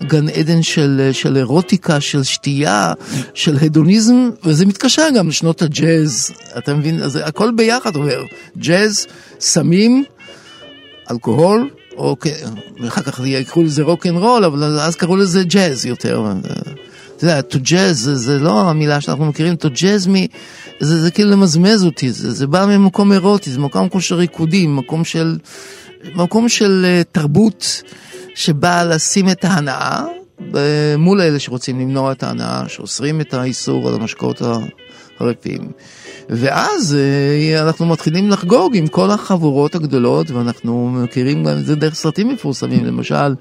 גן 0.01 0.29
עדן 0.29 0.63
של, 0.63 1.11
של 1.13 1.37
אירוטיקה, 1.37 2.01
של 2.01 2.23
שתייה, 2.23 2.93
של 3.35 3.57
הדוניזם, 3.61 4.31
וזה 4.45 4.67
מתקשר 4.67 5.03
גם 5.17 5.29
לשנות 5.29 5.63
הג'אז, 5.63 6.31
אתה 6.59 6.75
מבין? 6.75 7.03
אז 7.03 7.19
הכל 7.25 7.51
ביחד 7.57 7.97
אומר, 7.97 8.23
ג'אז, 8.59 9.07
סמים, 9.41 10.05
אלכוהול, 11.11 11.71
או 11.97 12.17
אחר 12.89 13.03
כך 13.03 13.21
יקראו 13.25 13.65
לזה 13.65 13.83
rock 13.83 14.07
and 14.07 14.19
roll, 14.19 14.45
אבל 14.45 14.63
אז 14.81 14.97
קראו 14.97 15.17
לזה 15.17 15.45
ג'אז 15.45 15.87
יותר. 15.87 16.25
אתה 17.25 17.31
יודע, 17.31 17.41
to 17.51 17.69
jazz 17.69 17.93
זה, 17.93 18.17
זה 18.17 18.39
לא 18.39 18.61
המילה 18.61 19.01
שאנחנו 19.01 19.25
מכירים, 19.25 19.55
to 19.55 19.67
jazz 19.67 20.07
me, 20.07 20.37
זה, 20.81 21.01
זה 21.03 21.11
כאילו 21.11 21.31
למזמז 21.31 21.85
אותי, 21.85 22.13
זה, 22.13 22.33
זה 22.33 22.47
בא 22.47 22.67
ממקום 22.67 23.13
אירוטי, 23.13 23.51
זה 23.51 23.61
מקום 23.61 24.01
של 24.01 24.15
ריקודים, 24.15 24.77
מקום 24.77 25.05
של, 25.05 25.39
מקום 26.15 26.49
של 26.49 26.87
uh, 26.87 27.05
תרבות 27.13 27.83
שבאה 28.35 28.85
לשים 28.85 29.29
את 29.29 29.45
ההנאה 29.45 30.03
מול 30.99 31.21
אלה 31.21 31.39
שרוצים 31.39 31.81
למנוע 31.81 32.13
את 32.13 32.23
ההנאה, 32.23 32.69
שאוסרים 32.69 33.21
את 33.21 33.35
האיסור 33.35 33.89
על 33.89 33.95
המשקאות 33.95 34.43
החריפים. 34.43 35.71
ואז 36.29 36.97
uh, 36.97 37.63
אנחנו 37.63 37.87
מתחילים 37.87 38.31
לחגוג 38.31 38.77
עם 38.77 38.87
כל 38.87 39.11
החבורות 39.11 39.75
הגדולות, 39.75 40.31
ואנחנו 40.31 40.91
מכירים 40.91 41.45
גם 41.45 41.59
את 41.59 41.67
זה 41.67 41.77
דרך 41.77 41.95
סרטים 41.95 42.29
מפורסמים, 42.29 42.85
למשל 42.85 43.35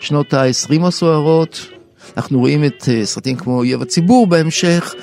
שנות 0.00 0.34
ה-20 0.34 0.86
הסוערות. 0.86 1.75
אנחנו 2.16 2.38
רואים 2.38 2.64
את 2.64 2.88
אה, 2.88 3.06
סרטים 3.06 3.36
כמו 3.36 3.58
אויב 3.58 3.82
הציבור 3.82 4.26
בהמשך, 4.26 4.94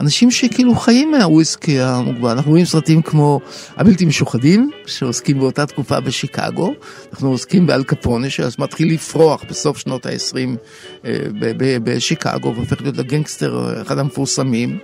אנשים 0.00 0.30
שכאילו 0.30 0.74
חיים 0.74 1.10
מהוויסקי 1.10 1.80
המוגבל. 1.80 2.30
אנחנו 2.30 2.50
רואים 2.50 2.64
סרטים 2.64 3.02
כמו 3.02 3.40
הבלתי 3.76 4.04
משוחדים, 4.04 4.70
שעוסקים 4.86 5.38
באותה 5.38 5.66
תקופה 5.66 6.00
בשיקגו, 6.00 6.74
אנחנו 7.12 7.30
עוסקים 7.30 7.66
באל 7.66 7.84
קפונה, 7.84 8.30
שאז 8.30 8.56
מתחיל 8.58 8.92
לפרוח 8.92 9.44
בסוף 9.48 9.78
שנות 9.78 10.06
ה-20 10.06 10.56
אה, 11.04 11.18
בשיקגו, 11.84 12.54
והופך 12.54 12.82
להיות 12.82 12.98
הגנגסטר 12.98 13.82
אחד 13.82 13.98
המפורסמים. 13.98 14.78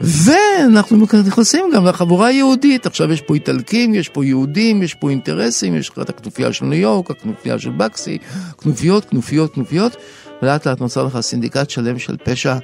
ואנחנו 0.00 1.06
נכנסים 1.26 1.64
גם 1.74 1.86
לחבורה 1.86 2.26
היהודית, 2.26 2.86
עכשיו 2.86 3.12
יש 3.12 3.20
פה 3.20 3.34
איטלקים, 3.34 3.94
יש 3.94 4.08
פה 4.08 4.24
יהודים, 4.24 4.82
יש 4.82 4.94
פה 4.94 5.10
אינטרסים, 5.10 5.76
יש 5.76 5.88
לך 5.88 5.98
את 5.98 6.08
הכנופיה 6.08 6.52
של 6.52 6.64
ניו 6.64 6.78
יורק, 6.78 7.10
הכנופיה 7.10 7.58
של 7.58 7.70
בקסי, 7.70 8.18
כנופיות, 8.62 9.04
כנופיות, 9.04 9.54
כנופיות, 9.54 9.96
ולאט 10.42 10.66
לאט 10.66 10.80
נוצר 10.80 11.04
לך 11.04 11.20
סינדיקט 11.20 11.70
שלם 11.70 11.98
של 11.98 12.16
פשע 12.24 12.56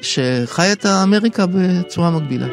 שחי 0.00 0.72
את 0.72 0.84
האמריקה 0.84 1.46
בצורה 1.46 2.10
מקבילה. 2.10 2.46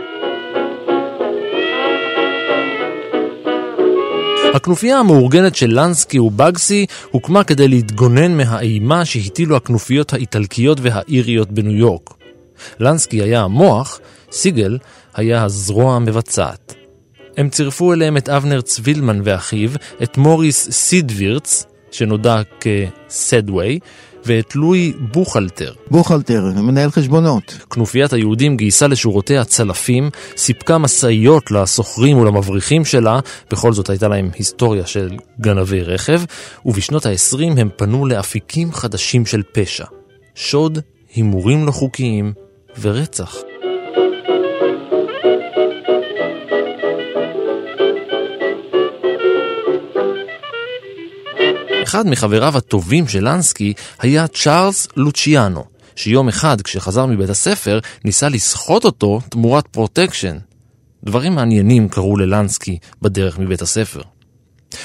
הכנופיה 4.53 5.00
המאורגנת 5.00 5.55
של 5.55 5.79
לנסקי 5.79 6.20
ובגסי 6.20 6.86
הוקמה 7.12 7.43
כדי 7.43 7.67
להתגונן 7.67 8.38
מהאימה 8.38 9.05
שהטילו 9.05 9.55
הכנופיות 9.55 10.13
האיטלקיות 10.13 10.77
והאיריות 10.82 11.51
בניו 11.51 11.77
יורק. 11.77 12.23
לנסקי 12.79 13.22
היה 13.22 13.41
המוח, 13.41 14.00
סיגל 14.31 14.77
היה 15.15 15.43
הזרוע 15.43 15.95
המבצעת. 15.95 16.75
הם 17.38 17.50
צירפו 17.50 17.93
אליהם 17.93 18.17
את 18.17 18.29
אבנר 18.29 18.62
צווילמן 18.62 19.22
ואחיו, 19.24 19.69
את 20.03 20.17
מוריס 20.17 20.69
סידווירץ, 20.72 21.65
שנודע 21.91 22.41
כסדווי, 22.60 23.79
ואת 24.25 24.55
לואי 24.55 24.93
בוכלטר. 25.13 25.74
בוכלטר, 25.91 26.43
מנהל 26.55 26.91
חשבונות. 26.91 27.57
כנופיית 27.69 28.13
היהודים 28.13 28.57
גייסה 28.57 28.88
לשורותיה 28.88 29.45
צלפים, 29.45 30.10
סיפקה 30.38 30.77
משאיות 30.77 31.51
לסוחרים 31.51 32.17
ולמבריחים 32.17 32.86
שלה, 32.86 33.19
בכל 33.51 33.74
זאת 33.74 33.89
הייתה 33.89 34.07
להם 34.07 34.29
היסטוריה 34.36 34.86
של 34.86 35.10
גנבי 35.41 35.81
רכב, 35.81 36.22
ובשנות 36.65 37.05
ה-20 37.05 37.60
הם 37.60 37.69
פנו 37.77 38.05
לאפיקים 38.05 38.72
חדשים 38.72 39.25
של 39.25 39.41
פשע. 39.51 39.86
שוד, 40.36 40.79
הימורים 41.15 41.65
לא 41.65 41.72
חוקיים 41.72 42.33
ורצח. 42.82 43.36
אחד 51.84 52.08
מחבריו 52.08 52.58
הטובים 52.58 53.08
של 53.08 53.30
לנסקי 53.30 53.74
היה 54.00 54.27
צ'ארלס 54.27 54.88
לוציאנו, 54.96 55.63
שיום 55.96 56.27
אחד 56.27 56.62
כשחזר 56.62 57.06
מבית 57.06 57.30
הספר 57.30 57.80
ניסה 58.06 58.30
לסחוט 58.30 58.86
אותו 58.86 59.22
תמורת 59.30 59.68
פרוטקשן. 59.68 60.38
דברים 61.03 61.36
מעניינים 61.36 61.89
קרו 61.89 62.18
ללנסקי 62.18 62.77
בדרך 63.01 63.39
מבית 63.39 63.62
הספר. 63.62 64.01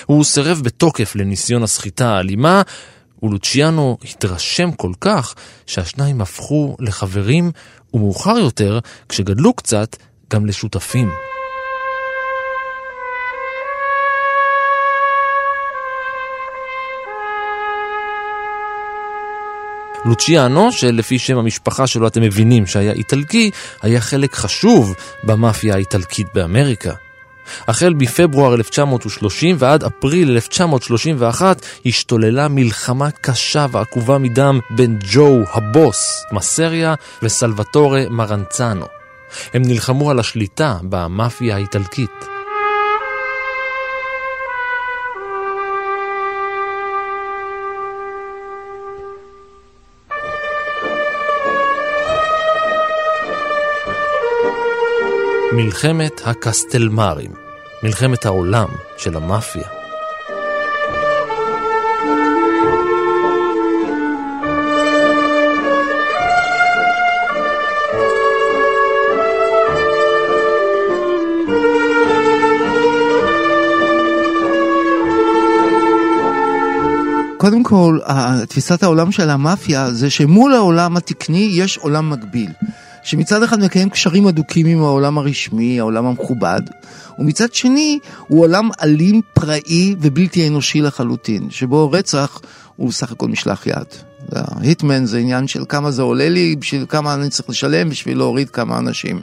הוא 0.06 0.24
סירב 0.24 0.60
בתוקף 0.64 1.16
לניסיון 1.16 1.62
הסחיטה 1.62 2.08
האלימה, 2.08 2.62
ולוציאנו 3.22 3.98
התרשם 4.04 4.72
כל 4.72 4.92
כך 5.00 5.34
שהשניים 5.66 6.20
הפכו 6.20 6.76
לחברים, 6.80 7.52
ומאוחר 7.94 8.38
יותר, 8.38 8.78
כשגדלו 9.08 9.52
קצת, 9.52 9.96
גם 10.32 10.46
לשותפים. 10.46 11.10
לוציאנו, 20.04 20.72
שלפי 20.72 21.18
שם 21.18 21.38
המשפחה 21.38 21.86
שלו 21.86 22.06
אתם 22.06 22.22
מבינים 22.22 22.66
שהיה 22.66 22.92
איטלקי, 22.92 23.50
היה 23.82 24.00
חלק 24.00 24.34
חשוב 24.34 24.94
במאפיה 25.24 25.74
האיטלקית 25.74 26.26
באמריקה. 26.34 27.07
החל 27.68 27.92
בפברואר 27.92 28.54
1930 28.54 29.56
ועד 29.58 29.84
אפריל 29.84 30.30
1931 30.30 31.66
השתוללה 31.86 32.48
מלחמה 32.48 33.10
קשה 33.10 33.66
ועקובה 33.70 34.18
מדם 34.18 34.60
בין 34.70 34.98
ג'ו 35.12 35.42
הבוס 35.52 36.24
מסריה 36.32 36.94
וסלווטורה 37.22 38.04
מרנצנו. 38.10 38.86
הם 39.54 39.62
נלחמו 39.62 40.10
על 40.10 40.18
השליטה 40.18 40.76
במאפיה 40.82 41.54
האיטלקית. 41.54 42.37
מלחמת 55.58 56.20
הקסטלמרים, 56.24 57.30
מלחמת 57.82 58.26
העולם 58.26 58.68
של 58.96 59.16
המאפיה. 59.16 59.68
קודם 77.36 77.62
כל, 77.62 77.98
תפיסת 78.48 78.82
העולם 78.82 79.12
של 79.12 79.30
המאפיה 79.30 79.90
זה 79.90 80.10
שמול 80.10 80.54
העולם 80.54 80.96
התקני 80.96 81.48
יש 81.52 81.78
עולם 81.78 82.10
מקביל. 82.10 82.50
שמצד 83.08 83.42
אחד 83.42 83.60
מקיים 83.60 83.90
קשרים 83.90 84.26
הדוקים 84.26 84.66
עם 84.66 84.82
העולם 84.82 85.18
הרשמי, 85.18 85.80
העולם 85.80 86.06
המכובד, 86.06 86.60
ומצד 87.18 87.54
שני 87.54 87.98
הוא 88.26 88.40
עולם 88.40 88.68
אלים, 88.82 89.20
פראי 89.32 89.94
ובלתי 90.00 90.48
אנושי 90.48 90.80
לחלוטין, 90.80 91.50
שבו 91.50 91.90
רצח 91.90 92.40
הוא 92.76 92.88
בסך 92.88 93.12
הכל 93.12 93.28
משלח 93.28 93.66
יד. 93.66 93.86
היטמן 94.60 95.04
זה 95.04 95.18
עניין 95.18 95.46
של 95.46 95.64
כמה 95.68 95.90
זה 95.90 96.02
עולה 96.02 96.28
לי, 96.28 96.56
בשביל 96.56 96.86
כמה 96.88 97.14
אני 97.14 97.30
צריך 97.30 97.50
לשלם 97.50 97.88
בשביל 97.88 98.18
להוריד 98.18 98.50
כמה 98.50 98.78
אנשים. 98.78 99.20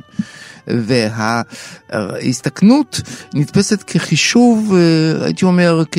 וההסתכנות 1.92 3.02
נתפסת 3.34 3.84
כחישוב, 3.88 4.74
אה, 4.76 5.26
הייתי 5.26 5.46
אומר, 5.46 5.84
כ... 5.92 5.98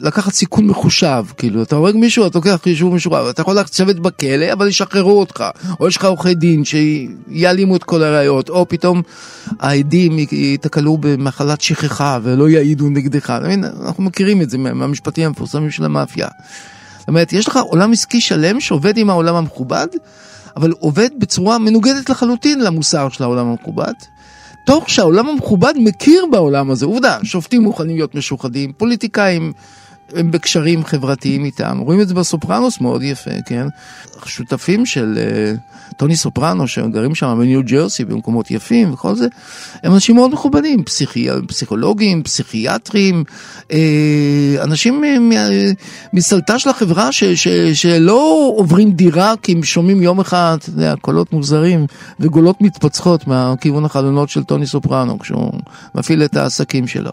לקחת 0.00 0.32
סיכון 0.32 0.66
מחושב, 0.66 1.24
כאילו, 1.36 1.62
אתה 1.62 1.76
הורג 1.76 1.96
מישהו, 1.96 2.26
אתה 2.26 2.38
לוקח 2.38 2.60
חישוב 2.62 2.94
משורר, 2.94 3.30
אתה 3.30 3.42
יכול 3.42 3.58
לשבת 3.60 3.96
בכלא, 3.96 4.52
אבל 4.52 4.68
ישחררו 4.68 5.20
אותך, 5.20 5.44
או 5.80 5.88
יש 5.88 5.96
לך 5.96 6.04
עורכי 6.04 6.34
דין 6.34 6.62
שיעלימו 6.64 7.76
את 7.76 7.84
כל 7.84 8.02
הראיות, 8.02 8.48
או 8.48 8.68
פתאום 8.68 9.02
העדים 9.60 10.18
ייתקלו 10.32 10.98
במחלת 11.00 11.60
שכחה 11.60 12.18
ולא 12.22 12.48
יעידו 12.48 12.88
נגדך? 12.88 13.30
אנחנו 13.86 14.02
מכירים 14.02 14.42
את 14.42 14.50
זה 14.50 14.58
מהמשפטים 14.58 15.26
המפורסמים 15.26 15.70
של 15.70 15.84
המאפיה. 15.84 16.28
זאת 16.98 17.08
אומרת, 17.08 17.32
יש 17.32 17.48
לך 17.48 17.56
עולם 17.56 17.92
עסקי 17.92 18.20
שלם 18.20 18.60
שעובד 18.60 18.96
עם 18.96 19.10
העולם 19.10 19.34
המכובד, 19.34 19.86
אבל 20.56 20.72
עובד 20.78 21.08
בצורה 21.18 21.58
מנוגדת 21.58 22.10
לחלוטין 22.10 22.60
למוסר 22.60 23.08
של 23.08 23.22
העולם 23.22 23.46
המכובד. 23.46 23.92
תוך 24.64 24.90
שהעולם 24.90 25.28
המכובד 25.28 25.74
מכיר 25.76 26.26
בעולם 26.30 26.70
הזה. 26.70 26.86
עובדה, 26.86 27.18
שופטים 27.22 27.62
מוכנים 27.62 27.96
להיות 27.96 28.14
משוחדים, 28.14 28.72
פוליטיקאים 28.72 29.52
הם 30.12 30.30
בקשרים 30.30 30.84
חברתיים 30.84 31.44
איתם. 31.44 31.78
רואים 31.78 32.00
את 32.00 32.08
זה 32.08 32.14
בסופרנוס 32.14 32.80
מאוד 32.80 33.02
יפה, 33.02 33.30
כן? 33.46 33.66
שותפים 34.26 34.86
של 34.86 35.18
uh, 35.18 35.94
טוני 35.96 36.16
סופרנו, 36.16 36.68
שגרים 36.68 37.14
שם 37.14 37.36
בניו 37.38 37.62
ג'רסי, 37.64 38.04
במקומות 38.04 38.50
יפים 38.50 38.92
וכל 38.92 39.14
זה, 39.14 39.26
הם 39.82 39.94
אנשים 39.94 40.14
מאוד 40.14 40.32
מכובדים, 40.32 40.84
פסיכי, 40.84 41.28
פסיכולוגים, 41.48 42.22
פסיכיאטרים, 42.22 43.24
uh, 43.60 43.72
אנשים 44.62 45.02
מסלטה 46.12 46.58
של 46.58 46.70
החברה 46.70 47.12
ש, 47.12 47.24
ש, 47.24 47.48
שלא 47.72 48.52
עוברים 48.56 48.92
דירה 48.92 49.34
כי 49.42 49.52
הם 49.52 49.62
שומעים 49.62 50.02
יום 50.02 50.20
אחד, 50.20 50.56
אתה 50.60 50.70
יודע, 50.70 50.94
קולות 51.00 51.32
מוזרים 51.32 51.86
וגולות 52.20 52.60
מתפצחות 52.60 53.26
מהכיוון 53.26 53.84
החלונות 53.84 54.28
של 54.28 54.44
טוני 54.44 54.66
סופרנו, 54.66 55.18
כשהוא 55.18 55.52
מפעיל 55.94 56.24
את 56.24 56.36
העסקים 56.36 56.86
שלו. 56.86 57.10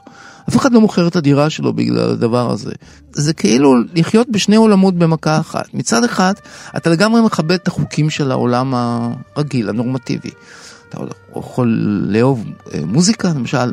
אף 0.49 0.57
אחד 0.57 0.73
לא 0.73 0.81
מוכר 0.81 1.07
את 1.07 1.15
הדירה 1.15 1.49
שלו 1.49 1.73
בגלל 1.73 2.09
הדבר 2.09 2.51
הזה. 2.51 2.71
זה 3.11 3.33
כאילו 3.33 3.75
לחיות 3.93 4.29
בשני 4.29 4.55
עולמות 4.55 4.95
במכה 4.95 5.39
אחת. 5.39 5.73
מצד 5.73 6.03
אחד, 6.03 6.33
אתה 6.77 6.89
לגמרי 6.89 7.21
מכבד 7.21 7.51
את 7.51 7.67
החוקים 7.67 8.09
של 8.09 8.31
העולם 8.31 8.73
הרגיל, 9.35 9.69
הנורמטיבי. 9.69 10.31
אתה 10.89 10.97
יכול 11.35 11.67
לאהוב 12.07 12.45
אה, 12.73 12.79
מוזיקה, 12.85 13.29
למשל. 13.29 13.71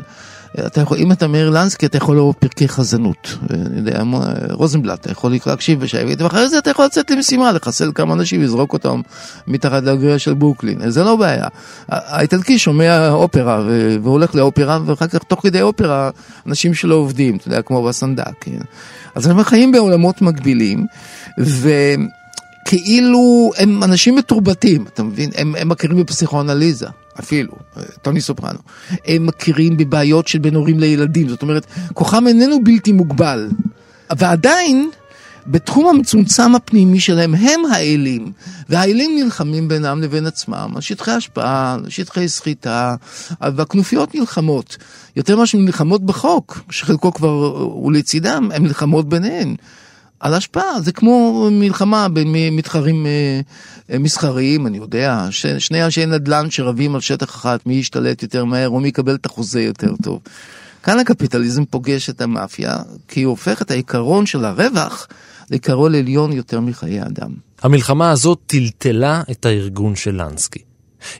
אתה 0.65 0.81
יכול, 0.81 0.97
אם 0.97 1.11
אתה 1.11 1.27
מאיר 1.27 1.49
לנסקי, 1.49 1.85
אתה 1.85 1.97
יכול 1.97 2.15
לאהוב 2.15 2.35
פרקי 2.39 2.67
חזנות. 2.67 3.37
אני 3.49 3.77
יודע, 3.77 4.03
רוזנבלט, 4.51 4.99
אתה 5.01 5.11
יכול 5.11 5.35
להקשיב 5.45 5.79
בשייבית, 5.79 6.21
ואחרי 6.21 6.49
זה 6.49 6.57
אתה 6.57 6.69
יכול 6.69 6.85
לצאת 6.85 7.11
למשימה, 7.11 7.51
לחסל 7.51 7.91
כמה 7.95 8.13
אנשים, 8.13 8.41
לזרוק 8.41 8.73
אותם 8.73 9.01
מתחת 9.47 9.83
לגריה 9.83 10.19
של 10.19 10.33
ברוקלין. 10.33 10.89
זה 10.89 11.03
לא 11.03 11.15
בעיה. 11.15 11.47
האיטלקי 11.89 12.59
שומע 12.59 13.09
אופרה 13.09 13.63
והולך 14.01 14.35
לאופרה, 14.35 14.79
ואחר 14.85 15.07
כך 15.07 15.23
תוך 15.23 15.39
כדי 15.43 15.61
אופרה, 15.61 16.09
אנשים 16.47 16.73
שלו 16.73 16.95
עובדים, 16.95 17.37
אתה 17.37 17.47
יודע, 17.47 17.61
כמו 17.61 17.83
בסנדק. 17.83 18.45
אז 19.15 19.27
הם 19.27 19.43
חיים 19.43 19.71
בעולמות 19.71 20.21
מקבילים, 20.21 20.85
ו... 21.39 21.69
כאילו 22.65 23.51
הם 23.57 23.83
אנשים 23.83 24.15
מתורבתים, 24.15 24.85
אתה 24.93 25.03
מבין? 25.03 25.29
הם, 25.35 25.55
הם 25.55 25.69
מכירים 25.69 25.97
בפסיכואנליזה. 25.97 26.87
אפילו, 27.19 27.51
טוני 28.01 28.21
סופרנו, 28.21 28.59
הם 29.05 29.25
מכירים 29.25 29.77
בבעיות 29.77 30.27
של 30.27 30.39
בין 30.39 30.55
הורים 30.55 30.79
לילדים, 30.79 31.29
זאת 31.29 31.41
אומרת, 31.41 31.65
כוחם 31.93 32.27
איננו 32.27 32.63
בלתי 32.63 32.91
מוגבל, 32.91 33.49
ועדיין, 34.17 34.89
בתחום 35.47 35.87
המצומצם 35.87 36.55
הפנימי 36.55 36.99
שלהם 36.99 37.35
הם 37.35 37.59
האלים, 37.71 38.31
והאלים 38.69 39.11
נלחמים 39.23 39.67
בינם 39.67 40.01
לבין 40.01 40.25
עצמם 40.25 40.71
על 40.75 40.81
שטחי 40.81 41.11
השפעה, 41.11 41.73
על 41.73 41.89
שטחי 41.89 42.27
סחיטה, 42.27 42.95
והכנופיות 43.41 44.15
נלחמות, 44.15 44.77
יותר 45.15 45.35
ממה 45.35 45.45
שהן 45.45 45.65
נלחמות 45.65 46.05
בחוק, 46.05 46.59
שחלקו 46.69 47.13
כבר 47.13 47.29
הוא 47.55 47.91
לצידם, 47.91 48.49
הן 48.53 48.63
נלחמות 48.63 49.09
ביניהן. 49.09 49.55
על 50.19 50.33
השפעה, 50.33 50.81
זה 50.81 50.91
כמו 50.91 51.47
מלחמה 51.51 52.09
בין 52.09 52.35
מתחרים 52.51 53.05
אה, 53.05 53.41
אה, 53.91 53.99
מסחריים, 53.99 54.67
אני 54.67 54.77
יודע, 54.77 55.27
ש, 55.29 55.45
שני 55.45 55.83
אנשי 55.85 56.05
נדל"ן 56.05 56.49
שרבים 56.49 56.95
על 56.95 57.01
שטח 57.01 57.29
אחת, 57.29 57.65
מי 57.65 57.73
ישתלט 57.73 58.23
יותר 58.23 58.45
מהר 58.45 58.69
או 58.69 58.79
מי 58.79 58.87
יקבל 58.87 59.15
את 59.15 59.25
החוזה 59.25 59.61
יותר 59.61 59.91
טוב. 60.03 60.19
כאן 60.83 60.99
הקפיטליזם 60.99 61.65
פוגש 61.65 62.09
את 62.09 62.21
המאפיה, 62.21 62.77
כי 63.07 63.23
הוא 63.23 63.31
הופך 63.31 63.61
את 63.61 63.71
העיקרון 63.71 64.25
של 64.25 64.45
הרווח 64.45 65.07
לעיקרון 65.51 65.95
עליון 65.95 66.31
יותר 66.31 66.59
מחיי 66.59 67.01
אדם. 67.01 67.31
המלחמה 67.61 68.11
הזאת 68.11 68.39
טלטלה 68.45 69.21
את 69.31 69.45
הארגון 69.45 69.95
של 69.95 70.21
לנסקי. 70.21 70.68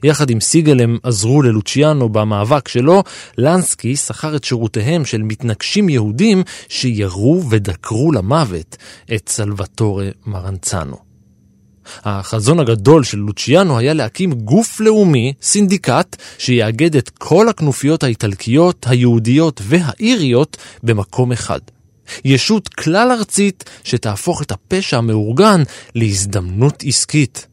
יחד 0.04 0.30
עם 0.30 0.40
סיגל 0.40 0.82
הם 0.82 0.98
עזרו 1.04 1.42
ללוציאנו 1.42 2.10
במאבק 2.10 2.68
שלו, 2.68 3.04
לנסקי 3.38 3.96
שכר 3.96 4.36
את 4.36 4.44
שירותיהם 4.44 5.06
של 5.06 5.22
מתנגשים 5.22 5.90
יהודים 5.90 6.44
שירו 6.70 7.44
ודקרו 7.50 8.12
למוות 8.12 8.78
את 9.16 9.30
סלווטורה 9.30 10.10
מרנצנו. 10.26 11.10
החזון 12.04 12.60
הגדול 12.60 13.04
של 13.04 13.18
לוציאנו 13.18 13.78
היה 13.78 13.94
להקים 13.94 14.34
גוף 14.34 14.80
לאומי, 14.80 15.34
סינדיקט, 15.42 16.16
שיאגד 16.38 16.96
את 16.96 17.10
כל 17.10 17.50
הכנופיות 17.50 18.04
האיטלקיות, 18.04 18.86
היהודיות 18.90 19.62
והאיריות 19.64 20.58
במקום 20.84 21.32
אחד. 21.32 21.60
ישות 22.26 22.68
כלל 22.68 23.12
ארצית 23.12 23.64
שתהפוך 23.84 24.42
את 24.42 24.52
הפשע 24.52 24.98
המאורגן 24.98 25.64
להזדמנות 25.96 26.84
עסקית. 26.88 27.48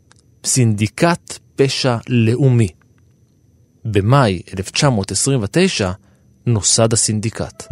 סינדיקט 0.45 1.39
פשע 1.57 1.97
לאומי. 2.09 2.69
במאי 3.85 4.43
1929 4.59 5.91
נוסד 6.47 6.93
הסינדיקט. 6.93 7.65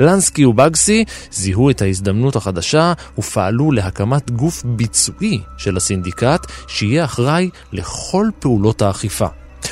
לנסקי 0.00 0.44
ובאגסי 0.44 1.04
זיהו 1.30 1.70
את 1.70 1.82
ההזדמנות 1.82 2.36
החדשה 2.36 2.92
ופעלו 3.18 3.72
להקמת 3.72 4.30
גוף 4.30 4.62
ביצועי 4.64 5.40
של 5.58 5.76
הסינדיקט 5.76 6.46
שיהיה 6.68 7.04
אחראי 7.04 7.50
לכל 7.72 8.26
פעולות 8.38 8.82
האכיפה. 8.82 9.26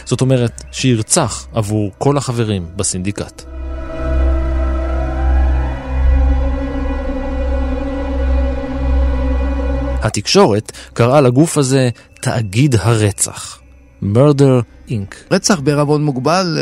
זאת 0.05 0.21
אומרת, 0.21 0.63
שירצח 0.73 1.47
עבור 1.53 1.93
כל 1.99 2.17
החברים 2.17 2.67
בסינדיקט. 2.77 3.48
התקשורת 10.03 10.73
קראה 10.93 11.21
לגוף 11.21 11.59
הזה 11.59 11.91
תאגיד 12.21 12.75
הרצח. 12.81 13.59
Murder 14.03 14.89
Inc. 14.89 15.15
רצח 15.31 15.61
בערבון 15.61 16.05
מוגבל 16.05 16.59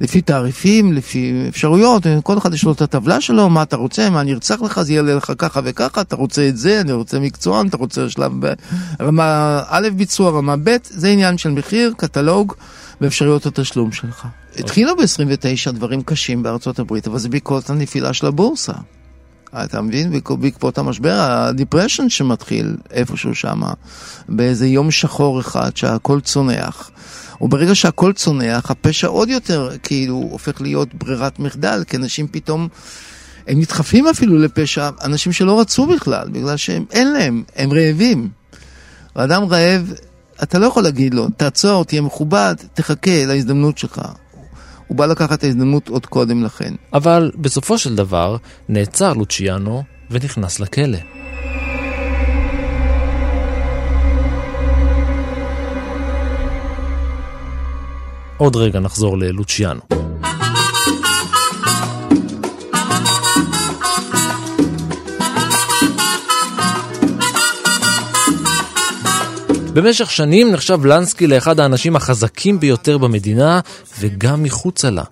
לפי 0.00 0.20
תעריפים, 0.20 0.92
לפי 0.92 1.44
אפשרויות, 1.48 2.06
כל 2.22 2.38
אחד 2.38 2.54
יש 2.54 2.64
לו 2.64 2.72
את 2.72 2.82
הטבלה 2.82 3.20
שלו, 3.20 3.50
מה 3.50 3.62
אתה 3.62 3.76
רוצה, 3.76 4.10
מה 4.10 4.20
אני 4.20 4.32
ארצח 4.32 4.62
לך, 4.62 4.82
זה 4.82 4.92
יעלה 4.92 5.14
לך 5.14 5.32
ככה 5.38 5.60
וככה, 5.64 6.00
אתה 6.00 6.16
רוצה 6.16 6.48
את 6.48 6.56
זה, 6.56 6.80
אני 6.80 6.92
רוצה 6.92 7.18
מקצוען, 7.18 7.66
אתה 7.66 7.76
רוצה 7.76 8.10
שלב 8.10 8.32
רמה 9.00 9.60
א' 9.68 9.88
ביצוע, 9.96 10.30
רמה 10.30 10.56
ב', 10.64 10.76
זה 10.84 11.08
עניין 11.08 11.38
של 11.38 11.50
מחיר, 11.50 11.92
קטלוג 11.96 12.54
ואפשרויות 13.00 13.46
התשלום 13.46 13.92
שלך. 13.92 14.26
התחילו 14.58 14.96
ב-29 14.96 15.70
דברים 15.72 16.02
קשים 16.02 16.42
בארצות 16.42 16.78
הברית, 16.78 17.06
אבל 17.06 17.18
זה 17.18 17.28
בעקבות 17.28 17.70
הנפילה 17.70 18.12
של 18.12 18.26
הבורסה. 18.26 18.72
אתה 19.54 19.80
מבין? 19.80 20.20
בעקבות 20.40 20.78
המשבר, 20.78 21.16
הדיפרשן 21.20 22.08
שמתחיל 22.08 22.76
איפשהו 22.90 23.34
שם, 23.34 23.62
באיזה 24.28 24.66
יום 24.66 24.90
שחור 24.90 25.40
אחד 25.40 25.76
שהכל 25.76 26.20
צונח. 26.20 26.90
וברגע 27.40 27.74
שהכל 27.74 28.12
צונח, 28.12 28.70
הפשע 28.70 29.06
עוד 29.06 29.28
יותר 29.28 29.70
כאילו 29.82 30.14
הופך 30.30 30.60
להיות 30.60 30.94
ברירת 30.94 31.38
מחדל, 31.38 31.84
כי 31.86 31.96
אנשים 31.96 32.26
פתאום, 32.30 32.68
הם 33.48 33.60
נדחפים 33.60 34.06
אפילו 34.08 34.38
לפשע, 34.38 34.90
אנשים 35.04 35.32
שלא 35.32 35.60
רצו 35.60 35.86
בכלל, 35.86 36.28
בגלל 36.32 36.56
שהם 36.56 36.84
אין 36.90 37.12
להם, 37.12 37.42
הם 37.56 37.72
רעבים. 37.72 38.28
ואדם 39.16 39.44
רעב, 39.44 39.92
אתה 40.42 40.58
לא 40.58 40.66
יכול 40.66 40.82
להגיד 40.82 41.14
לו, 41.14 41.28
תעצור, 41.36 41.84
תהיה 41.84 42.00
מכובד, 42.00 42.54
תחכה 42.74 43.24
להזדמנות 43.26 43.78
שלך. 43.78 44.00
הוא 44.86 44.96
בא 44.96 45.06
לקחת 45.06 45.38
את 45.38 45.44
ההזדמנות 45.44 45.88
עוד 45.88 46.06
קודם 46.06 46.44
לכן. 46.44 46.74
אבל 46.92 47.30
בסופו 47.36 47.78
של 47.78 47.96
דבר 47.96 48.36
נעצר 48.68 49.12
לוציאנו 49.12 49.82
ונכנס 50.10 50.60
לכלא. 50.60 50.98
עוד 58.36 58.56
רגע 58.56 58.80
נחזור 58.80 59.18
ללוציאנו. 59.18 59.80
במשך 69.74 70.10
שנים 70.10 70.52
נחשב 70.52 70.84
לנסקי 70.84 71.26
לאחד 71.26 71.60
האנשים 71.60 71.96
החזקים 71.96 72.60
ביותר 72.60 72.98
במדינה 72.98 73.60
וגם 74.00 74.42
מחוצה 74.42 74.90
לה. 74.90 75.02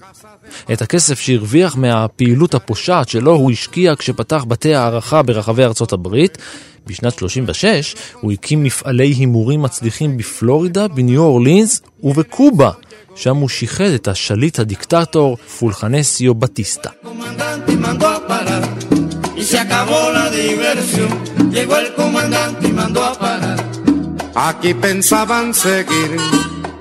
את 0.72 0.82
הכסף 0.82 1.20
שהרוויח 1.20 1.76
מהפעילות 1.76 2.54
הפושעת 2.54 3.08
שלו 3.08 3.32
הוא 3.32 3.50
השקיע 3.50 3.94
כשפתח 3.98 4.44
בתי 4.48 4.74
הערכה 4.74 5.22
ברחבי 5.22 5.64
ארצות 5.64 5.92
הברית. 5.92 6.38
בשנת 6.86 7.18
36 7.18 7.94
הוא 8.20 8.32
הקים 8.32 8.64
מפעלי 8.64 9.06
הימורים 9.06 9.62
מצליחים 9.62 10.16
בפלורידה, 10.16 10.88
בניו 10.88 11.22
אורלינס 11.22 11.80
ובקובה, 12.02 12.70
שם 13.14 13.36
הוא 13.36 13.48
שיחד 13.48 13.84
את 13.84 14.08
השליט 14.08 14.58
הדיקטטור 14.58 15.36
פולחנסיו 15.58 16.34
בטיסטה. 16.34 16.90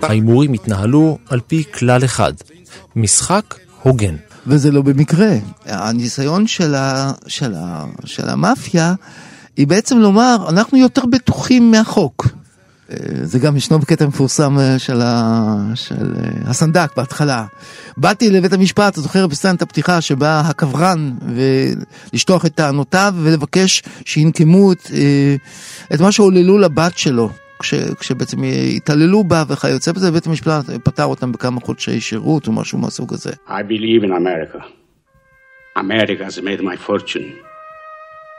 ההימורים 0.01 0.53
התנהלו 0.53 1.17
על 1.29 1.39
פי 1.47 1.63
כלל 1.73 2.05
אחד, 2.05 2.33
משחק 2.95 3.55
הוגן. 3.81 4.15
וזה 4.47 4.71
לא 4.71 4.81
במקרה. 4.81 5.29
הניסיון 5.65 6.47
של, 6.47 6.75
ה, 6.75 7.11
של, 7.27 7.53
ה, 7.55 7.85
של 8.05 8.29
המאפיה 8.29 8.93
היא 9.57 9.67
בעצם 9.67 9.97
לומר, 9.97 10.45
אנחנו 10.49 10.77
יותר 10.77 11.05
בטוחים 11.05 11.71
מהחוק. 11.71 12.27
אה, 12.91 13.25
זה 13.25 13.39
גם 13.39 13.57
ישנו 13.57 13.79
בקטע 13.79 14.07
מפורסם 14.07 14.59
אה, 14.59 14.79
של, 14.79 15.01
ה, 15.01 15.41
של 15.75 16.13
אה, 16.15 16.49
הסנדק 16.49 16.89
בהתחלה. 16.97 17.45
באתי 17.97 18.29
לבית 18.29 18.53
המשפט, 18.53 18.93
אתה 18.93 19.01
זוכר 19.01 19.27
בסצנת 19.27 19.61
הפתיחה 19.61 20.01
שבה 20.01 20.39
הקברן 20.39 21.11
ולשטוח 21.35 22.45
את 22.45 22.55
טענותיו 22.55 23.13
ולבקש 23.17 23.83
שינקמו 24.05 24.71
את, 24.71 24.91
את 25.93 25.99
מה 25.99 26.11
שהוללו 26.11 26.57
לבת 26.57 26.97
שלו. 26.97 27.29
כש, 27.59 27.73
כשבעצם 27.73 28.37
התעללו 28.75 29.23
בה 29.23 29.43
וכיוצא 29.47 29.91
בזה, 29.91 30.11
בית 30.11 30.27
המשפט 30.27 30.65
פטר 30.83 31.05
אותם 31.05 31.31
בכמה 31.31 31.59
חודשי 31.61 31.99
שירות 31.99 32.47
או 32.47 32.51
משהו 32.51 32.77
מהסוג 32.79 33.13
הזה. 33.13 33.31
I 33.47 33.51
believe 33.51 34.03
in 34.03 34.11
America. 34.11 34.63
America 35.77 36.23
has 36.25 36.41
made 36.41 36.61
my 36.61 36.75
fortune. 36.87 37.27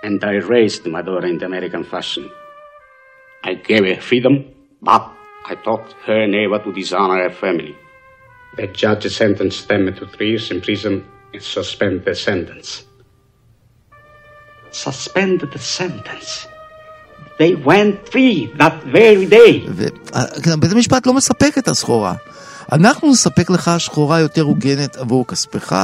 And 0.04 0.24
I 0.24 0.34
raised 0.54 0.86
my 0.86 1.02
daughter 1.02 1.26
in 1.26 1.38
the 1.38 1.46
American 1.46 1.84
fashion. 1.84 2.24
I 3.44 3.54
gave 3.54 3.84
her 3.84 4.00
freedom, 4.00 4.44
but 4.80 5.04
I 5.50 5.54
taught 5.56 5.94
her 6.06 6.26
never 6.26 6.58
to 6.64 6.72
dishonor 6.72 7.18
her 7.24 7.30
family. 7.30 7.74
The 8.56 8.66
judge 8.68 9.06
sentenced 9.20 9.66
them 9.68 9.92
to 9.98 10.06
three 10.06 10.30
years 10.30 10.50
in 10.50 10.60
prison 10.60 11.04
and 11.32 11.42
suspended 11.42 12.04
the 12.04 12.14
sentence. 12.14 12.84
Suspended 14.70 15.50
the 15.52 15.58
sentence. 15.58 16.46
They 17.38 17.54
went 17.54 18.08
free 18.08 18.52
that 18.58 18.82
very 18.84 19.26
day. 19.26 19.66
בית 20.60 20.72
המשפט 20.72 21.06
לא 21.06 21.14
מספק 21.14 21.58
את 21.58 21.68
הסחורה. 21.68 22.14
אנחנו 22.72 23.10
נספק 23.10 23.50
לך 23.50 23.70
שחורה 23.78 24.20
יותר 24.20 24.42
הוגנת 24.42 24.96
עבור 24.96 25.26
כספך, 25.26 25.76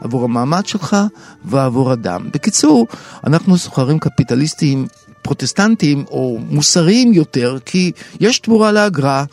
עבור 0.00 0.24
המעמד 0.24 0.66
שלך 0.66 0.96
ועבור 1.44 1.92
אדם. 1.92 2.30
בקיצור, 2.32 2.86
אנחנו 3.26 3.58
סוחרים 3.58 3.98
קפיטליסטיים 3.98 4.86
פרוטסטנטים 5.30 6.04
או 6.10 6.38
מוסריים 6.50 7.12
יותר, 7.12 7.58
כי 7.64 7.92
יש 8.20 8.38
תמורה 8.38 8.72
לאגרה, 8.72 9.24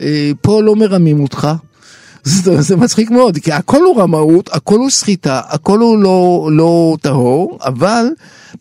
אה, 0.00 0.30
פה 0.40 0.62
לא 0.62 0.76
מרמים 0.76 1.20
אותך. 1.20 1.48
זה, 2.66 2.76
מצחיק 2.76 3.10
מאוד, 3.10 3.38
כי 3.38 3.52
הכל 3.52 3.82
הוא 3.82 4.00
רמאות, 4.00 4.48
הכל 4.52 4.78
הוא 4.78 4.90
סחיטה, 4.90 5.40
הכל 5.48 5.78
הוא 5.78 5.98
לא, 5.98 6.48
לא 6.52 6.96
טהור, 7.00 7.58
אבל 7.64 8.06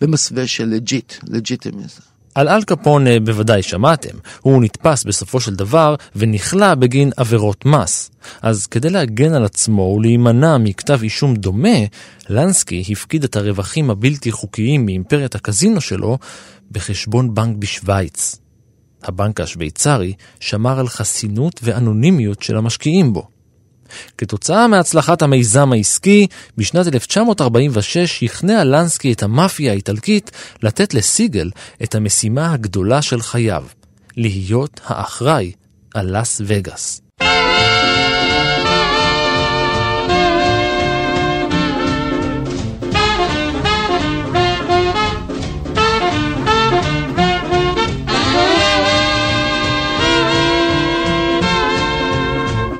במסווה 0.01 0.47
של 0.47 0.65
legit, 0.65 1.13
legitimism. 1.27 2.01
על 2.35 2.49
אל 2.49 2.63
קפונה 2.63 3.19
בוודאי 3.19 3.63
שמעתם, 3.63 4.17
הוא 4.41 4.63
נתפס 4.63 5.03
בסופו 5.03 5.39
של 5.39 5.55
דבר 5.55 5.95
ונכלא 6.15 6.75
בגין 6.75 7.11
עבירות 7.17 7.65
מס. 7.65 8.11
אז 8.41 8.67
כדי 8.67 8.89
להגן 8.89 9.33
על 9.33 9.45
עצמו 9.45 9.81
ולהימנע 9.81 10.57
מכתב 10.57 10.99
אישום 11.03 11.35
דומה, 11.35 11.77
לנסקי 12.29 12.83
הפקיד 12.89 13.23
את 13.23 13.35
הרווחים 13.35 13.89
הבלתי 13.89 14.31
חוקיים 14.31 14.85
מאימפריית 14.85 15.35
הקזינו 15.35 15.81
שלו 15.81 16.17
בחשבון 16.71 17.33
בנק 17.33 17.57
בשוויץ. 17.57 18.35
הבנק 19.03 19.41
השוויצרי 19.41 20.13
שמר 20.39 20.79
על 20.79 20.87
חסינות 20.87 21.59
ואנונימיות 21.63 22.43
של 22.43 22.57
המשקיעים 22.57 23.13
בו. 23.13 23.27
כתוצאה 24.17 24.67
מהצלחת 24.67 25.21
המיזם 25.21 25.71
העסקי, 25.71 26.27
בשנת 26.57 26.93
1946 26.93 27.97
שכנע 27.97 28.63
לנסקי 28.63 29.13
את 29.13 29.23
המאפיה 29.23 29.71
האיטלקית 29.71 30.31
לתת 30.63 30.93
לסיגל 30.93 31.51
את 31.83 31.95
המשימה 31.95 32.53
הגדולה 32.53 33.01
של 33.01 33.21
חייו, 33.21 33.65
להיות 34.17 34.81
האחראי 34.85 35.51
על 35.93 36.17
לאס 36.17 36.41
וגאס. 36.45 37.01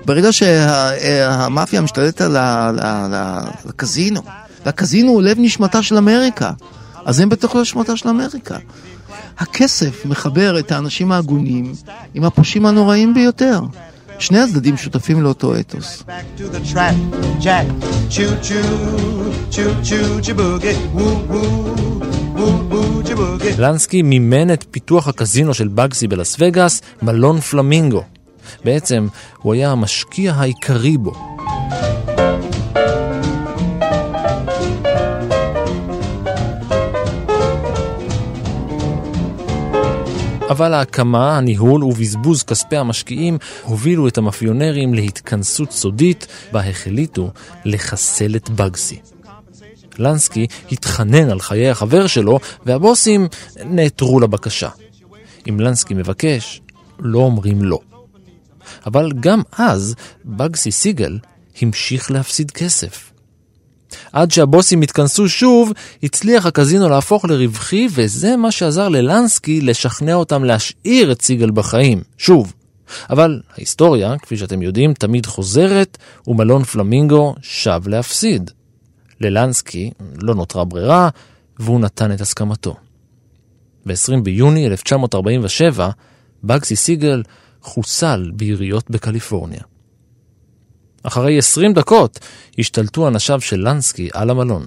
ברגע 0.05 0.31
שהמאפיה 0.31 1.81
משתלטת 1.81 2.21
על 2.21 2.35
הקזינו, 3.69 4.21
והקזינו 4.65 5.11
הוא 5.11 5.21
לב 5.21 5.37
נשמתה 5.39 5.83
של 5.83 5.97
אמריקה, 5.97 6.51
אז 7.05 7.19
הם 7.19 7.29
בתוך 7.29 7.55
נשמתה 7.55 7.97
של 7.97 8.09
אמריקה. 8.09 8.57
הכסף 9.37 10.05
מחבר 10.05 10.59
את 10.59 10.71
האנשים 10.71 11.11
ההגונים 11.11 11.73
עם 12.13 12.23
הפושעים 12.23 12.65
הנוראים 12.65 13.13
ביותר. 13.13 13.59
שני 14.19 14.39
הצדדים 14.39 14.77
שותפים 14.77 15.21
לאותו 15.21 15.59
אתוס. 15.59 16.03
לנסקי 23.57 24.01
מימן 24.01 24.53
את 24.53 24.65
פיתוח 24.71 25.07
הקזינו 25.07 25.53
של 25.53 25.67
בגסי 25.67 26.07
בלס 26.07 26.35
וגאס, 26.39 26.81
מלון 27.01 27.39
פלמינגו. 27.39 28.03
בעצם 28.63 29.07
הוא 29.37 29.53
היה 29.53 29.71
המשקיע 29.71 30.33
העיקרי 30.33 30.97
בו. 30.97 31.13
אבל 40.49 40.73
ההקמה, 40.73 41.37
הניהול 41.37 41.83
ובזבוז 41.83 42.43
כספי 42.43 42.77
המשקיעים 42.77 43.37
הובילו 43.63 44.07
את 44.07 44.17
המאפיונרים 44.17 44.93
להתכנסות 44.93 45.71
סודית 45.71 46.27
בה 46.51 46.69
החליטו 46.69 47.31
לחסל 47.65 48.35
את 48.35 48.49
בגסי. 48.49 48.99
לנסקי 49.99 50.47
התחנן 50.71 51.29
על 51.29 51.39
חיי 51.39 51.69
החבר 51.69 52.07
שלו 52.07 52.39
והבוסים 52.65 53.27
נעתרו 53.65 54.19
לבקשה. 54.19 54.69
אם 55.49 55.59
לנסקי 55.59 55.93
מבקש, 55.93 56.61
לא 56.99 57.19
אומרים 57.19 57.63
לא. 57.63 57.79
אבל 58.85 59.11
גם 59.19 59.41
אז 59.57 59.95
בגסי 60.25 60.71
סיגל 60.71 61.17
המשיך 61.61 62.11
להפסיד 62.11 62.51
כסף. 62.51 63.11
עד 64.13 64.31
שהבוסים 64.31 64.81
התכנסו 64.81 65.29
שוב, 65.29 65.71
הצליח 66.03 66.45
הקזינו 66.45 66.89
להפוך 66.89 67.25
לרווחי, 67.25 67.87
וזה 67.91 68.37
מה 68.37 68.51
שעזר 68.51 68.89
ללנסקי 68.89 69.61
לשכנע 69.61 70.13
אותם 70.13 70.43
להשאיר 70.43 71.11
את 71.11 71.21
סיגל 71.21 71.51
בחיים, 71.51 72.03
שוב. 72.17 72.53
אבל 73.09 73.41
ההיסטוריה, 73.57 74.17
כפי 74.17 74.37
שאתם 74.37 74.61
יודעים, 74.61 74.93
תמיד 74.93 75.25
חוזרת, 75.25 75.97
ומלון 76.27 76.63
פלמינגו 76.63 77.35
שב 77.41 77.81
להפסיד. 77.87 78.51
ללנסקי 79.21 79.91
לא 80.17 80.35
נותרה 80.35 80.63
ברירה, 80.63 81.09
והוא 81.59 81.79
נתן 81.79 82.11
את 82.11 82.21
הסכמתו. 82.21 82.75
ב-20 83.85 84.19
ביוני 84.23 84.67
1947, 84.67 85.89
בגסי 86.43 86.75
סיגל 86.75 87.23
חוסל 87.65 88.31
ביריות 88.33 88.89
בקליפורניה. 88.89 89.61
אחרי 91.03 91.37
20 91.37 91.73
דקות 91.73 92.19
השתלטו 92.59 93.07
אנשיו 93.07 93.41
של 93.41 93.69
לנסקי 93.69 94.09
על 94.13 94.29
המלון. 94.29 94.65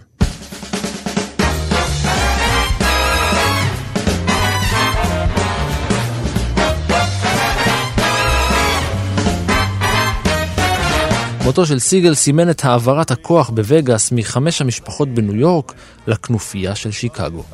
מותו 11.45 11.67
של 11.67 11.79
סיגל 11.79 12.15
סימן 12.15 12.51
את 12.51 12.65
העברת 12.65 13.11
הכוח 13.11 13.51
בווגאס 13.51 14.13
מחמש 14.13 14.61
המשפחות 14.61 15.09
בניו 15.09 15.35
יורק 15.35 15.73
לכנופיה 16.07 16.75
של 16.75 16.91
שיקגו. 16.91 17.45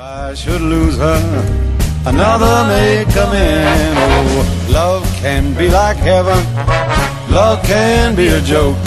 Another 2.07 2.69
be 5.65 5.71
like 5.83 6.01
heaven. 6.13 6.41
Love 7.39 7.61
can 7.71 8.09
be 8.21 8.27
a 8.39 8.43
joke, 8.53 8.81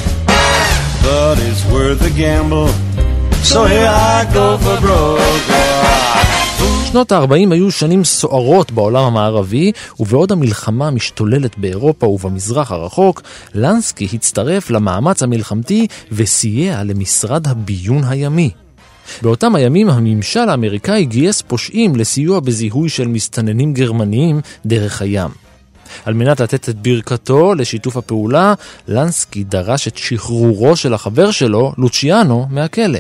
but 1.06 1.36
it's 1.48 1.64
worth 1.74 2.02
a 2.12 2.14
gamble. 2.24 2.70
So 3.52 3.60
here 3.74 3.92
I 4.14 4.18
go 4.38 4.48
for 4.64 4.78
broke. 4.86 5.48
שנות 6.92 7.12
ה-40 7.12 7.54
היו 7.54 7.72
שנים 7.72 8.04
סוערות 8.04 8.72
בעולם 8.72 9.04
המערבי, 9.04 9.72
ובעוד 10.00 10.32
המלחמה 10.32 10.92
משתוללת 10.92 11.58
באירופה 11.58 12.06
ובמזרח 12.08 12.72
הרחוק, 12.72 13.22
לנסקי 13.54 14.08
הצטרף 14.14 14.70
למאמץ 14.70 15.24
המלחמתי 15.24 15.88
וסייע 16.12 16.84
למשרד 16.84 17.48
הביון 17.48 18.04
הימי. 18.04 18.50
באותם 19.22 19.56
הימים 19.56 19.90
הממשל 19.90 20.50
האמריקאי 20.50 21.06
גייס 21.06 21.42
פושעים 21.42 21.96
לסיוע 21.96 22.40
בזיהוי 22.40 22.90
של 22.90 23.08
מסתננים 23.08 23.74
גרמניים 23.74 24.42
דרך 24.66 25.02
הים. 25.02 25.47
על 26.06 26.14
מנת 26.14 26.40
לתת 26.40 26.70
את 26.70 26.76
ברכתו 26.82 27.56
לשיתוף 27.56 27.98
הפעולה, 27.98 28.54
לנסקי 28.88 29.44
דרש 29.44 29.88
את 29.88 29.98
שחרורו 29.98 30.76
של 30.76 30.94
החבר 30.94 31.32
שלו, 31.32 31.74
לוציאנו, 31.78 32.48
מהכלא. 32.50 33.00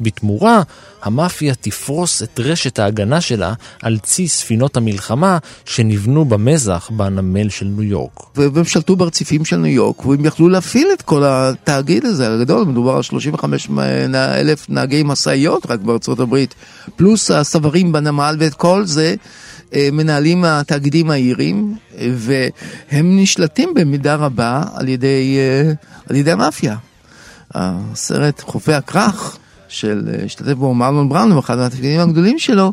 בתמורה, 0.00 0.62
המאפיה 1.02 1.54
תפרוס 1.54 2.22
את 2.22 2.40
רשת 2.40 2.78
ההגנה 2.78 3.20
שלה 3.20 3.52
על 3.82 3.98
צי 3.98 4.28
ספינות 4.28 4.76
המלחמה 4.76 5.38
שנבנו 5.64 6.24
במזח 6.24 6.90
בנמל 6.96 7.48
של 7.48 7.66
ניו 7.66 7.82
יורק. 7.82 8.20
והם 8.36 8.64
שלטו 8.64 8.96
ברציפים 8.96 9.44
של 9.44 9.56
ניו 9.56 9.72
יורק, 9.72 10.06
והם 10.06 10.24
יכלו 10.24 10.48
להפעיל 10.48 10.88
את 10.92 11.02
כל 11.02 11.22
התאגיד 11.26 12.04
הזה 12.04 12.34
הגדול, 12.34 12.64
מדובר 12.64 12.96
על 12.96 13.02
35 13.02 13.68
אלף 14.14 14.66
נהגי 14.68 15.02
משאיות 15.04 15.70
רק 15.70 15.80
בארצות 15.80 16.20
הברית, 16.20 16.54
פלוס 16.96 17.30
הסברים 17.30 17.92
בנמל 17.92 18.36
ואת 18.38 18.54
כל 18.54 18.86
זה. 18.86 19.14
אה, 19.74 19.88
מנהלים 19.92 20.44
התאגידים 20.44 21.10
האירים, 21.10 21.74
והם 21.98 23.18
נשלטים 23.20 23.74
במידה 23.74 24.14
רבה 24.14 24.62
על 24.74 24.88
ידי, 24.88 25.36
אה, 25.38 25.72
על 26.10 26.16
ידי 26.16 26.32
המאפיה. 26.32 26.76
הסרט 27.54 28.40
חופי 28.40 28.72
הכרך, 28.72 29.38
של, 29.68 30.08
אה, 30.12 30.24
השתתף 30.24 30.52
בו 30.52 30.74
מרלון 30.74 31.08
בראון, 31.08 31.38
אחד 31.38 31.56
מהתפקידים 31.56 32.00
הגדולים 32.00 32.38
שלו, 32.38 32.72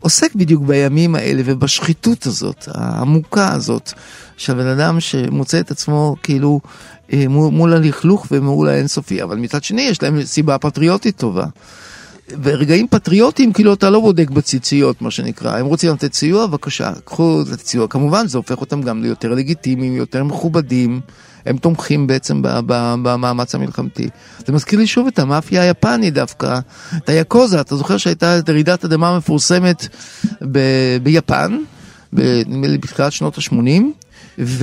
עוסק 0.00 0.34
בדיוק 0.34 0.62
בימים 0.62 1.14
האלה 1.14 1.42
ובשחיתות 1.44 2.26
הזאת, 2.26 2.68
העמוקה 2.74 3.52
הזאת, 3.52 3.92
של 4.36 4.54
בן 4.54 4.66
אדם 4.66 5.00
שמוצא 5.00 5.60
את 5.60 5.70
עצמו 5.70 6.16
כאילו 6.22 6.60
מול 7.28 7.72
הלכלוך 7.72 8.26
ומול 8.30 8.68
האינסופי, 8.68 9.22
אבל 9.22 9.36
מצד 9.36 9.64
שני 9.64 9.82
יש 9.82 10.02
להם 10.02 10.24
סיבה 10.24 10.58
פטריוטית 10.58 11.16
טובה. 11.16 11.46
ורגעים 12.42 12.86
פטריוטיים, 12.90 13.52
כאילו 13.52 13.74
אתה 13.74 13.90
לא 13.90 14.00
בודק 14.00 14.30
בציציות, 14.30 15.02
מה 15.02 15.10
שנקרא. 15.10 15.58
הם 15.58 15.66
רוצים 15.66 15.92
לתת 15.92 16.14
סיוע, 16.14 16.46
בבקשה, 16.46 16.92
קחו 17.04 17.42
לתת 17.52 17.66
סיוע. 17.66 17.88
כמובן, 17.88 18.26
זה 18.26 18.38
הופך 18.38 18.60
אותם 18.60 18.82
גם 18.82 19.02
ליותר 19.02 19.34
לגיטימיים, 19.34 19.96
יותר 19.96 20.24
מכובדים. 20.24 21.00
הם 21.46 21.56
תומכים 21.56 22.06
בעצם 22.06 22.42
במאמץ 23.02 23.54
המלחמתי. 23.54 24.08
זה 24.46 24.52
מזכיר 24.52 24.78
לי 24.78 24.86
שוב 24.86 25.06
את 25.06 25.18
המאפיה 25.18 25.62
היפנית 25.62 26.14
דווקא, 26.14 26.58
את 26.96 27.08
היאקוזה, 27.08 27.60
אתה 27.60 27.76
זוכר 27.76 27.96
שהייתה 27.96 28.38
את 28.38 28.50
רעידת 28.50 28.84
אדמה 28.84 29.18
מפורסמת 29.18 29.88
ב- 30.52 30.98
ביפן, 31.02 31.58
נדמה 32.12 32.66
לי 32.66 32.78
בתחילת 32.78 33.12
שנות 33.12 33.38
ה-80, 33.38 33.82
והם 34.38 34.54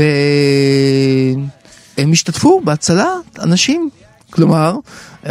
השתתפו 2.12 2.62
בהצלה 2.63 3.08
אנשים. 3.39 3.89
כלומר, 4.36 4.76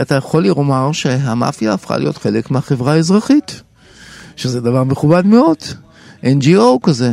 אתה 0.00 0.14
יכול 0.14 0.46
לומר 0.46 0.92
שהמאפיה 0.92 1.72
הפכה 1.72 1.98
להיות 1.98 2.18
חלק 2.18 2.50
מהחברה 2.50 2.92
האזרחית, 2.92 3.62
שזה 4.36 4.60
דבר 4.60 4.84
מכובד 4.84 5.26
מאוד. 5.26 5.56
NGO 6.22 6.78
כזה, 6.82 7.12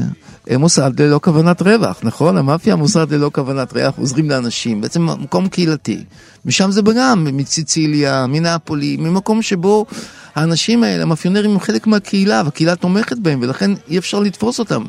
מוסד 0.58 1.02
ללא 1.02 1.20
כוונת 1.24 1.62
רווח, 1.62 2.00
נכון? 2.04 2.38
המאפיה 2.38 2.76
מוסד 2.76 3.14
ללא 3.14 3.32
כוונת 3.34 3.74
רווח, 3.74 3.98
עוזרים 3.98 4.30
לאנשים, 4.30 4.82
בעצם 4.82 5.06
מקום 5.06 5.48
קהילתי. 5.48 6.04
משם 6.46 6.72
זה 6.72 6.82
גם, 6.96 7.28
מציציליה, 7.34 8.26
מנאפולי, 8.28 8.98
ממקום 8.98 9.42
שבו 9.42 9.86
האנשים 10.36 10.84
האלה, 10.84 11.04
המאפיונרים 11.04 11.52
הם 11.52 11.60
חלק 11.60 11.88
מהקהילה, 11.88 12.42
והקהילה 12.46 12.76
תומכת 12.76 13.18
בהם, 13.18 13.40
ולכן 13.42 13.72
אי 13.90 13.98
אפשר 13.98 14.20
לתפוס 14.20 14.60
אותם. 14.60 14.84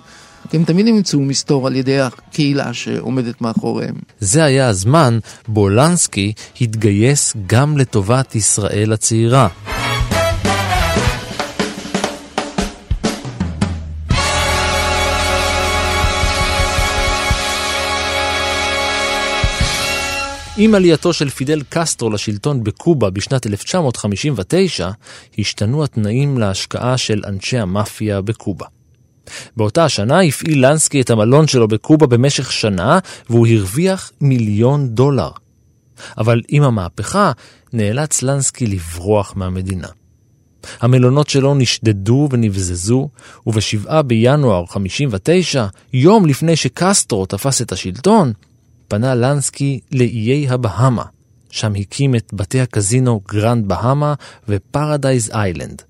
הם 0.53 0.65
תמיד 0.65 0.89
ימצאו 0.89 1.21
מסתור 1.21 1.67
על 1.67 1.77
ידי 1.77 2.01
הקהילה 2.01 2.73
שעומדת 2.75 3.41
מאחוריהם. 3.41 3.95
זה 4.19 4.45
היה 4.45 4.69
הזמן 4.69 5.19
בו 5.49 5.69
לנסקי 5.69 6.33
התגייס 6.61 7.37
גם 7.47 7.79
לטובת 7.79 8.35
ישראל 8.35 8.93
הצעירה. 8.93 9.49
עם 20.57 20.75
עלייתו 20.75 21.13
של 21.13 21.31
פידל 21.31 21.63
קסטרו 21.69 22.11
לשלטון 22.11 22.65
בקובה 22.65 23.11
בשנת 23.11 23.47
1959, 23.47 24.91
השתנו 25.39 25.85
התנאים 25.85 26.39
להשקעה 26.39 26.99
של 26.99 27.23
אנשי 27.27 27.59
המאפיה 27.59 28.21
בקובה. 28.21 28.67
באותה 29.57 29.85
השנה 29.85 30.21
הפעיל 30.21 30.67
לנסקי 30.67 31.01
את 31.01 31.11
המלון 31.11 31.47
שלו 31.47 31.69
בקובה 31.69 32.07
במשך 32.07 32.53
שנה, 32.53 32.99
והוא 33.31 33.47
הרוויח 33.47 34.13
מיליון 34.21 34.89
דולר. 34.89 35.31
אבל 36.19 36.41
עם 36.49 36.63
המהפכה 36.63 37.33
נאלץ 37.73 38.23
לנסקי 38.23 38.67
לברוח 38.67 39.33
מהמדינה. 39.37 39.89
המלונות 40.81 41.29
שלו 41.29 41.55
נשדדו 41.55 42.29
ונבזזו, 42.31 43.09
וב-7 43.47 44.03
בינואר 44.03 44.67
59, 44.67 45.67
יום 45.93 46.27
לפני 46.27 46.57
שקסטרו 46.57 47.27
תפס 47.27 47.63
את 47.63 47.73
השלטון, 47.73 48.33
פנה 48.89 49.15
לנסקי 49.15 49.81
לאיי 49.93 50.49
הבהאמה, 50.49 51.05
שם 51.51 51.73
הקים 51.81 52.15
את 52.15 52.31
בתי 52.33 52.61
הקזינו 52.61 53.21
גרנד 53.29 53.69
בהאמה 53.69 54.15
ופרדייז 54.49 55.31
איילנד. 55.35 55.83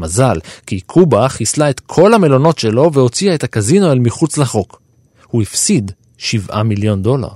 מזל, 0.00 0.38
כי 0.66 0.80
קובה 0.80 1.28
חיסלה 1.28 1.70
את 1.70 1.80
כל 1.80 2.14
המלונות 2.14 2.58
שלו 2.58 2.92
והוציאה 2.92 3.34
את 3.34 3.44
הקזינו 3.44 3.92
אל 3.92 3.98
מחוץ 3.98 4.38
לחוק. 4.38 4.80
הוא 5.26 5.42
הפסיד 5.42 5.92
7 6.18 6.62
מיליון 6.62 7.02
דולר. 7.02 7.28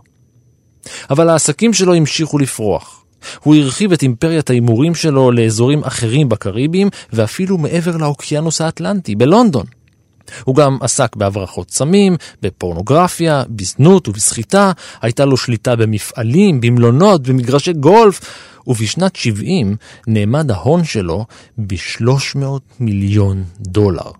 אבל 1.11 1.29
העסקים 1.29 1.73
שלו 1.73 1.95
המשיכו 1.95 2.39
לפרוח. 2.39 3.05
הוא 3.41 3.55
הרחיב 3.55 3.93
את 3.93 4.03
אימפריית 4.03 4.51
ההימורים 4.51 4.95
שלו 4.95 5.31
לאזורים 5.31 5.85
אחרים 5.85 6.29
בקריביים 6.29 6.89
ואפילו 7.13 7.59
מעבר 7.59 7.97
לאוקיינוס 7.97 8.61
האטלנטי, 8.61 9.15
בלונדון. 9.15 9.67
הוא 10.45 10.57
גם 10.57 10.79
עסק 10.81 11.17
בהברחות 11.17 11.71
סמים, 11.71 12.17
בפורנוגרפיה, 12.43 13.43
בזנות 13.49 14.09
ובסחיטה, 14.09 14.73
הייתה 15.03 15.25
לו 15.25 15.37
שליטה 15.37 15.77
במפעלים, 15.77 16.61
במלונות, 16.61 17.29
במגרשי 17.29 17.73
גולף, 17.73 18.21
ובשנת 18.67 19.17
70 19.17 19.77
נאמד 20.07 20.51
ההון 20.51 20.85
שלו 20.85 21.25
ב-300 21.59 22.45
מיליון 22.81 23.45
דולר. 23.61 24.11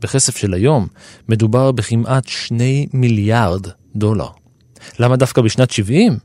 בכסף 0.00 0.36
של 0.36 0.54
היום 0.54 0.86
מדובר 1.28 1.72
בכמעט 1.72 2.28
2 2.28 2.88
מיליארד 2.92 3.66
דולר. 3.96 4.28
למה 4.98 5.16
דווקא 5.16 5.42
בשנת 5.42 5.70
70? 5.70 6.18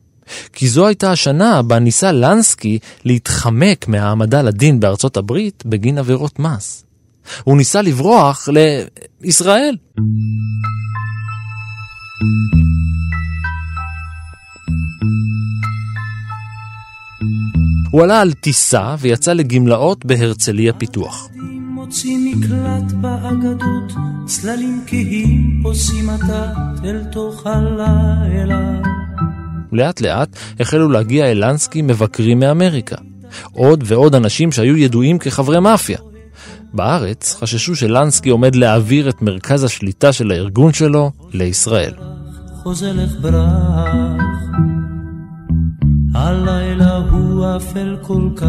כי 0.53 0.67
זו 0.67 0.87
הייתה 0.87 1.11
השנה 1.11 1.61
בה 1.61 1.79
ניסה 1.79 2.11
לנסקי 2.11 2.79
להתחמק 3.05 3.87
מהעמדה 3.87 4.41
לדין 4.41 4.79
בארצות 4.79 5.17
הברית 5.17 5.63
בגין 5.65 5.97
עבירות 5.97 6.39
מס. 6.39 6.85
הוא 7.43 7.57
ניסה 7.57 7.81
לברוח 7.81 8.49
לישראל. 9.21 9.75
הוא 17.95 18.03
עלה 18.03 18.21
על 18.21 18.33
טיסה 18.33 18.95
ויצא 18.99 19.33
לגמלאות 19.33 20.05
בהרצליה 20.05 20.73
פיתוח. 20.73 21.29
מוציא 21.59 22.17
מקלט 22.17 22.91
באגדות, 22.91 23.93
צללים 24.25 24.83
כהים 24.87 25.61
עושים 25.63 26.09
עתת 26.09 26.85
אל 26.85 27.03
תוך 27.11 27.47
הלילה. 27.47 28.81
לאט 29.71 30.01
לאט 30.01 30.29
החלו 30.59 30.89
להגיע 30.89 31.31
אל 31.31 31.45
לנסקי 31.45 31.81
מבקרים 31.81 32.39
מאמריקה. 32.39 32.95
עוד 33.51 33.83
ועוד 33.87 34.15
אנשים 34.15 34.51
שהיו 34.51 34.77
ידועים 34.77 35.19
כחברי 35.19 35.59
מאפיה. 35.59 35.97
בארץ 36.73 37.35
חששו 37.39 37.75
שלנסקי 37.75 38.29
עומד 38.29 38.55
להעביר 38.55 39.09
את 39.09 39.21
מרכז 39.21 39.63
השליטה 39.63 40.13
של 40.13 40.31
הארגון 40.31 40.73
שלו 40.73 41.11
לישראל. 41.33 41.93
הלילה 46.15 46.97
הוא 47.11 47.45
אפל 47.57 47.97
כל 48.01 48.29
כך. 48.35 48.45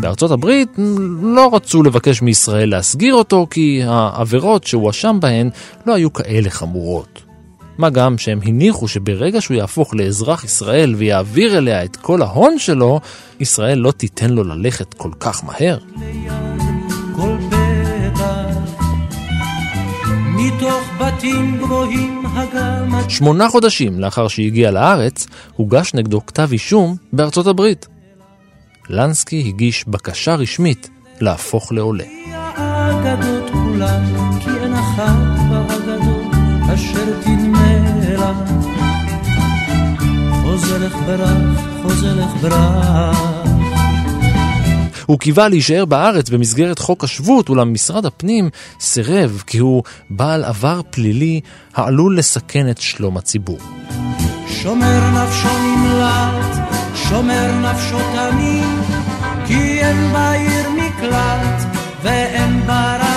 בארצות 0.00 0.30
הברית 0.30 0.68
לא 1.22 1.50
רצו 1.54 1.82
לבקש 1.82 2.22
מישראל 2.22 2.70
להסגיר 2.70 3.14
אותו 3.14 3.46
כי 3.50 3.82
העבירות 3.86 4.64
שהואשם 4.64 5.18
בהן 5.20 5.50
לא 5.86 5.94
היו 5.94 6.12
כאלה 6.12 6.50
חמורות. 6.50 7.22
מה 7.78 7.90
גם 7.90 8.18
שהם 8.18 8.40
הניחו 8.44 8.88
שברגע 8.88 9.40
שהוא 9.40 9.56
יהפוך 9.56 9.94
לאזרח 9.94 10.44
ישראל 10.44 10.94
ויעביר 10.94 11.58
אליה 11.58 11.84
את 11.84 11.96
כל 11.96 12.22
ההון 12.22 12.58
שלו, 12.58 13.00
ישראל 13.40 13.78
לא 13.78 13.90
תיתן 13.90 14.30
לו 14.30 14.44
ללכת 14.44 14.94
כל 14.94 15.10
כך 15.20 15.44
מהר. 15.44 15.78
שמונה 23.08 23.48
חודשים 23.48 24.00
לאחר 24.00 24.28
שהגיע 24.28 24.70
לארץ, 24.70 25.26
הוגש 25.56 25.94
נגדו 25.94 26.26
כתב 26.26 26.48
אישום 26.52 26.96
בארצות 27.12 27.46
הברית. 27.46 27.86
לנסקי 28.90 29.44
הגיש 29.48 29.84
בקשה 29.88 30.34
רשמית 30.34 30.90
להפוך 31.20 31.72
לעולה. 31.72 32.04
אשר 36.74 37.20
תנמלה 37.24 38.32
חוזר 40.42 40.86
לך 40.86 40.96
ברח, 41.06 41.60
חוזר 41.82 42.14
לך 42.14 42.42
ברח 42.42 43.65
הוא 45.06 45.18
קיווה 45.18 45.48
להישאר 45.48 45.84
בארץ 45.84 46.30
במסגרת 46.30 46.78
חוק 46.78 47.04
השבות, 47.04 47.48
אולם 47.48 47.72
משרד 47.72 48.06
הפנים 48.06 48.50
סירב 48.80 49.42
כי 49.46 49.58
הוא 49.58 49.82
בעל 50.10 50.44
עבר 50.44 50.80
פלילי 50.90 51.40
העלול 51.74 52.18
לסכן 52.18 52.70
את 52.70 52.80
שלום 52.80 53.16
הציבור. 53.16 53.58
שומר 54.48 55.10
נפשו 55.10 55.58
נמלט, 55.58 56.56
שומר 56.94 57.52
נפשו 57.60 57.98
תמיד, 57.98 58.98
כי 59.46 59.80
אין 59.80 60.12
בעיר 60.12 60.70
מקלט 60.70 61.62
ואין 62.02 62.66
בה 62.66 63.15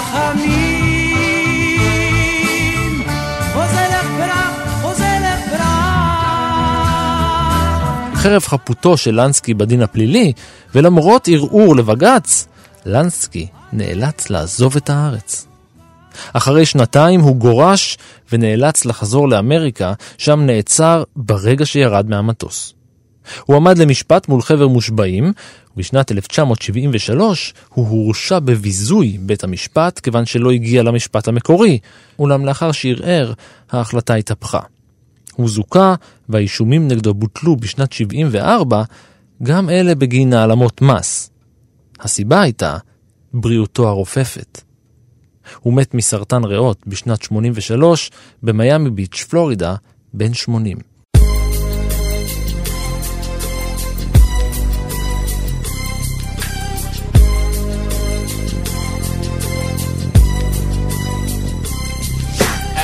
חרף 8.19 8.47
חפותו 8.47 8.97
של 8.97 9.21
לנסקי 9.21 9.53
בדין 9.53 9.81
הפלילי, 9.81 10.33
ולמרות 10.75 11.27
ערעור 11.27 11.75
לבג"ץ, 11.75 12.47
לנסקי 12.85 13.47
נאלץ 13.73 14.29
לעזוב 14.29 14.75
את 14.75 14.89
הארץ. 14.89 15.47
אחרי 16.33 16.65
שנתיים 16.65 17.21
הוא 17.21 17.35
גורש 17.35 17.97
ונאלץ 18.31 18.85
לחזור 18.85 19.29
לאמריקה, 19.29 19.93
שם 20.17 20.39
נעצר 20.39 21.03
ברגע 21.15 21.65
שירד 21.65 22.09
מהמטוס. 22.09 22.73
הוא 23.45 23.55
עמד 23.55 23.77
למשפט 23.77 24.27
מול 24.27 24.41
חבר 24.41 24.67
מושבעים, 24.67 25.33
ובשנת 25.75 26.11
1973 26.11 27.53
הוא 27.69 27.87
הורשע 27.89 28.39
בביזוי 28.39 29.17
בית 29.21 29.43
המשפט 29.43 29.99
כיוון 29.99 30.25
שלא 30.25 30.51
הגיע 30.51 30.83
למשפט 30.83 31.27
המקורי, 31.27 31.79
אולם 32.19 32.45
לאחר 32.45 32.71
שערער, 32.71 33.33
ההחלטה 33.71 34.15
התהפכה. 34.15 34.59
הוא 35.39 35.49
זוכה 35.49 35.95
והאישומים 36.29 36.87
נגדו 36.87 37.13
בוטלו 37.13 37.55
בשנת 37.55 37.91
74, 37.91 38.83
גם 39.43 39.69
אלה 39.69 39.95
בגין 39.95 40.33
העלמות 40.33 40.81
מס. 40.81 41.29
הסיבה 41.99 42.41
הייתה 42.41 42.77
בריאותו 43.33 43.87
הרופפת. 43.87 44.61
הוא 45.59 45.73
מת 45.73 45.93
מסרטן 45.93 46.43
ריאות 46.43 46.87
בשנת 46.87 47.21
83 47.21 48.11
במיאמי 48.43 48.89
ביץ', 48.89 49.25
פלורידה, 49.29 49.75
בן 50.13 50.33
80. 50.33 50.77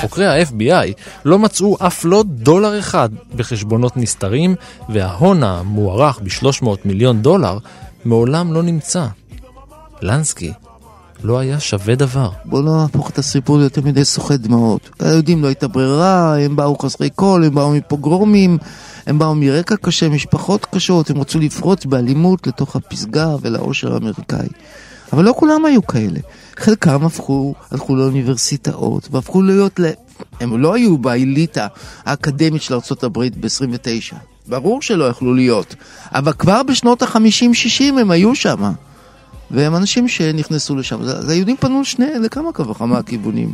חוקרי 0.05 0.27
ה-FBI 0.27 0.93
לא 1.25 1.39
מצאו 1.39 1.77
אף 1.87 2.05
לא 2.05 2.23
דולר 2.27 2.79
אחד 2.79 3.09
בחשבונות 3.35 3.97
נסתרים, 3.97 4.55
וההון 4.89 5.43
המוערך 5.43 6.19
ב-300 6.19 6.67
מיליון 6.85 7.21
דולר 7.21 7.57
מעולם 8.05 8.53
לא 8.53 8.63
נמצא. 8.63 9.07
לנסקי 10.01 10.51
לא 11.23 11.39
היה 11.39 11.59
שווה 11.59 11.95
דבר. 11.95 12.29
בוא 12.45 12.63
לא 12.63 12.77
נהפוך 12.77 13.09
את 13.09 13.17
הסיפור 13.17 13.57
ליותר 13.57 13.81
מדי 13.81 14.05
סוחט 14.05 14.39
דמעות. 14.39 14.89
היהודים 14.99 15.41
לא 15.41 15.47
הייתה 15.47 15.67
ברירה, 15.67 16.39
הם 16.39 16.55
באו 16.55 16.77
חסרי 16.77 17.09
קול, 17.09 17.43
הם 17.43 17.55
באו 17.55 17.71
מפוגרומים, 17.71 18.57
הם 19.07 19.19
באו 19.19 19.35
מרקע 19.35 19.75
קשה, 19.75 20.09
משפחות 20.09 20.65
קשות, 20.65 21.09
הם 21.09 21.21
רצו 21.21 21.39
לפרוץ 21.39 21.85
באלימות 21.85 22.47
לתוך 22.47 22.75
הפסגה 22.75 23.29
ולעושר 23.41 23.93
האמריקאי. 23.93 24.47
אבל 25.13 25.23
לא 25.23 25.33
כולם 25.37 25.65
היו 25.65 25.87
כאלה. 25.87 26.19
חלקם 26.57 27.05
הפכו, 27.05 27.53
הלכו 27.71 27.95
לאוניברסיטאות 27.95 29.07
והפכו 29.11 29.41
להיות, 29.41 29.79
ל... 29.79 29.85
הם 30.39 30.61
לא 30.61 30.73
היו 30.73 30.97
באליטה 30.97 31.67
האקדמית 32.05 32.61
של 32.61 32.73
ארה"ב 32.73 33.19
ב-29. 33.19 34.15
ברור 34.47 34.81
שלא 34.81 35.03
יכלו 35.03 35.33
להיות, 35.33 35.75
אבל 36.11 36.33
כבר 36.33 36.63
בשנות 36.63 37.01
ה-50-60 37.01 37.83
הם 37.99 38.11
היו 38.11 38.35
שם. 38.35 38.71
והם 39.51 39.75
אנשים 39.75 40.07
שנכנסו 40.07 40.75
לשם. 40.75 41.01
אז 41.01 41.29
היהודים 41.29 41.57
פנו 41.57 41.85
שני, 41.85 42.19
לכמה 42.21 42.49
וכמה 42.49 43.03
כיוונים. 43.03 43.53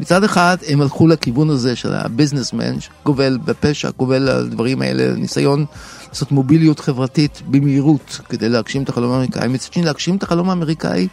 מצד 0.00 0.24
אחד 0.24 0.56
הם 0.68 0.80
הלכו 0.80 1.08
לכיוון 1.08 1.50
הזה 1.50 1.76
של 1.76 1.92
הביזנסמן, 1.94 2.80
שגובל 2.80 3.38
בפשע, 3.44 3.90
גובל 3.96 4.28
על 4.28 4.44
הדברים 4.46 4.82
האלה, 4.82 5.14
ניסיון 5.14 5.64
לעשות 6.08 6.32
מוביליות 6.32 6.80
חברתית 6.80 7.42
במהירות 7.50 8.20
כדי 8.28 8.48
להגשים 8.48 8.82
את 8.82 8.88
החלום 8.88 9.12
האמריקאי. 9.12 9.48
מצד 9.48 9.72
שני, 9.72 9.84
להגשים 9.84 10.16
את 10.16 10.22
החלום 10.22 10.50
האמריקאי 10.50 11.08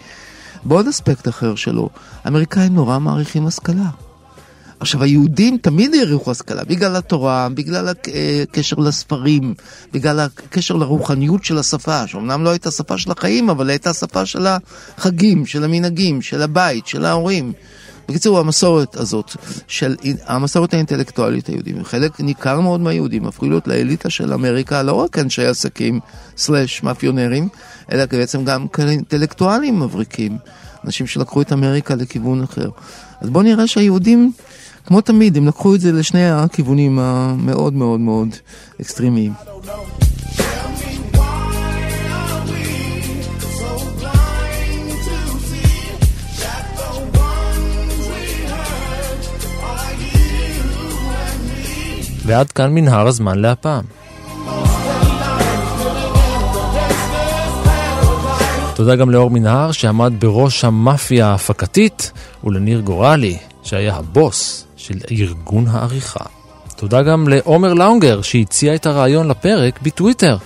בעוד 0.64 0.88
אספקט 0.88 1.28
אחר 1.28 1.56
שלו. 1.56 1.90
האמריקאים 2.24 2.76
נורא 2.76 3.00
מעריכים 3.00 3.48
השכלה. 3.48 3.90
עכשיו, 4.80 5.04
היהודים 5.04 5.58
תמיד 5.58 5.94
העריכו 5.94 6.32
השכלה, 6.32 6.64
בגלל 6.64 6.96
התורה, 6.96 7.48
בגלל 7.54 7.88
הקשר 7.88 8.76
לספרים, 8.76 9.54
בגלל 9.94 10.20
הקשר 10.20 10.76
לרוחניות 10.76 11.44
של 11.44 11.58
השפה, 11.58 12.08
שאומנם 12.08 12.44
לא 12.44 12.50
הייתה 12.50 12.72
שפה 12.72 12.98
של 12.98 13.12
החיים, 13.12 13.50
אבל 13.50 13.70
הייתה 13.70 13.94
שפה 13.94 14.26
של 14.26 14.48
החגים, 14.98 15.46
של 15.46 15.64
המנהגים, 15.64 16.22
של 16.22 16.42
הבית, 16.42 16.88
של 16.88 17.06
ההורים. 17.06 17.54
בקיצור, 18.08 18.40
המסורת 18.40 18.96
הזאת, 18.96 19.36
של 19.68 19.96
המסורת 20.26 20.74
האינטלקטואלית 20.74 21.48
היהודים, 21.48 21.84
חלק 21.84 22.20
ניכר 22.20 22.60
מאוד 22.60 22.82
מהיהודים 22.82 23.26
הפכו 23.26 23.46
להיות 23.46 23.68
לאליטה 23.68 24.10
של 24.10 24.34
אמריקה, 24.34 24.84
לא 24.84 24.94
רק 24.94 25.20
אנשי 25.20 25.46
עסקים 25.46 26.00
slash 26.38 26.84
מאפיונרים, 26.84 27.48
אלא 27.92 28.06
בעצם 28.06 28.44
גם 28.46 28.68
כאינטלקטואלים 28.68 29.80
מבריקים, 29.80 30.38
אנשים 30.86 31.08
שלקחו 31.08 31.42
את 31.42 31.54
אמריקה 31.54 31.96
לכיוון 31.96 32.44
אחר. 32.44 32.70
אז 33.22 33.30
בואו 33.30 33.44
נראה 33.44 33.68
שהיהודים, 33.68 34.32
כמו 34.86 35.02
תמיד, 35.02 35.38
הם 35.38 35.48
לקחו 35.48 35.76
את 35.76 35.82
זה 35.82 35.92
לשני 35.92 36.30
הכיוונים 36.30 37.00
המאוד 37.00 37.74
מאוד 37.74 38.00
מאוד 38.00 38.28
אקסטרימיים. 38.82 39.34
ועד 52.26 52.52
כאן 52.52 52.74
מנהר 52.74 53.08
הזמן 53.08 53.40
להפעם. 53.40 53.84
תודה 58.76 58.96
גם 58.96 59.10
לאור 59.10 59.30
מנהר 59.30 59.72
שעמד 59.72 60.14
בראש 60.20 60.64
המאפיה 60.64 61.28
ההפקתית, 61.28 62.12
ולניר 62.44 62.80
גורלי 62.80 63.38
שהיה 63.64 63.96
הבוס 63.96 64.66
של 64.78 64.98
ארגון 65.12 65.68
העריכה. 65.68 66.26
תודה 66.76 67.04
גם 67.04 67.28
לעומר 67.28 67.74
לאונגר 67.74 68.22
שהציע 68.22 68.76
את 68.76 68.86
הרעיון 68.86 69.28
לפרק 69.28 69.80
בטוויטר. 69.82 70.38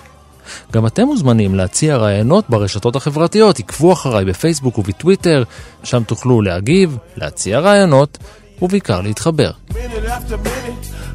גם 0.71 0.85
אתם 0.85 1.03
מוזמנים 1.03 1.55
להציע 1.55 1.97
רעיונות 1.97 2.45
ברשתות 2.49 2.95
החברתיות, 2.95 3.59
עקבו 3.59 3.93
אחריי 3.93 4.25
בפייסבוק 4.25 4.77
ובטוויטר, 4.77 5.43
שם 5.83 6.03
תוכלו 6.03 6.41
להגיב, 6.41 6.97
להציע 7.17 7.59
רעיונות 7.59 8.17
ובעיקר 8.61 9.01
להתחבר. 9.01 9.51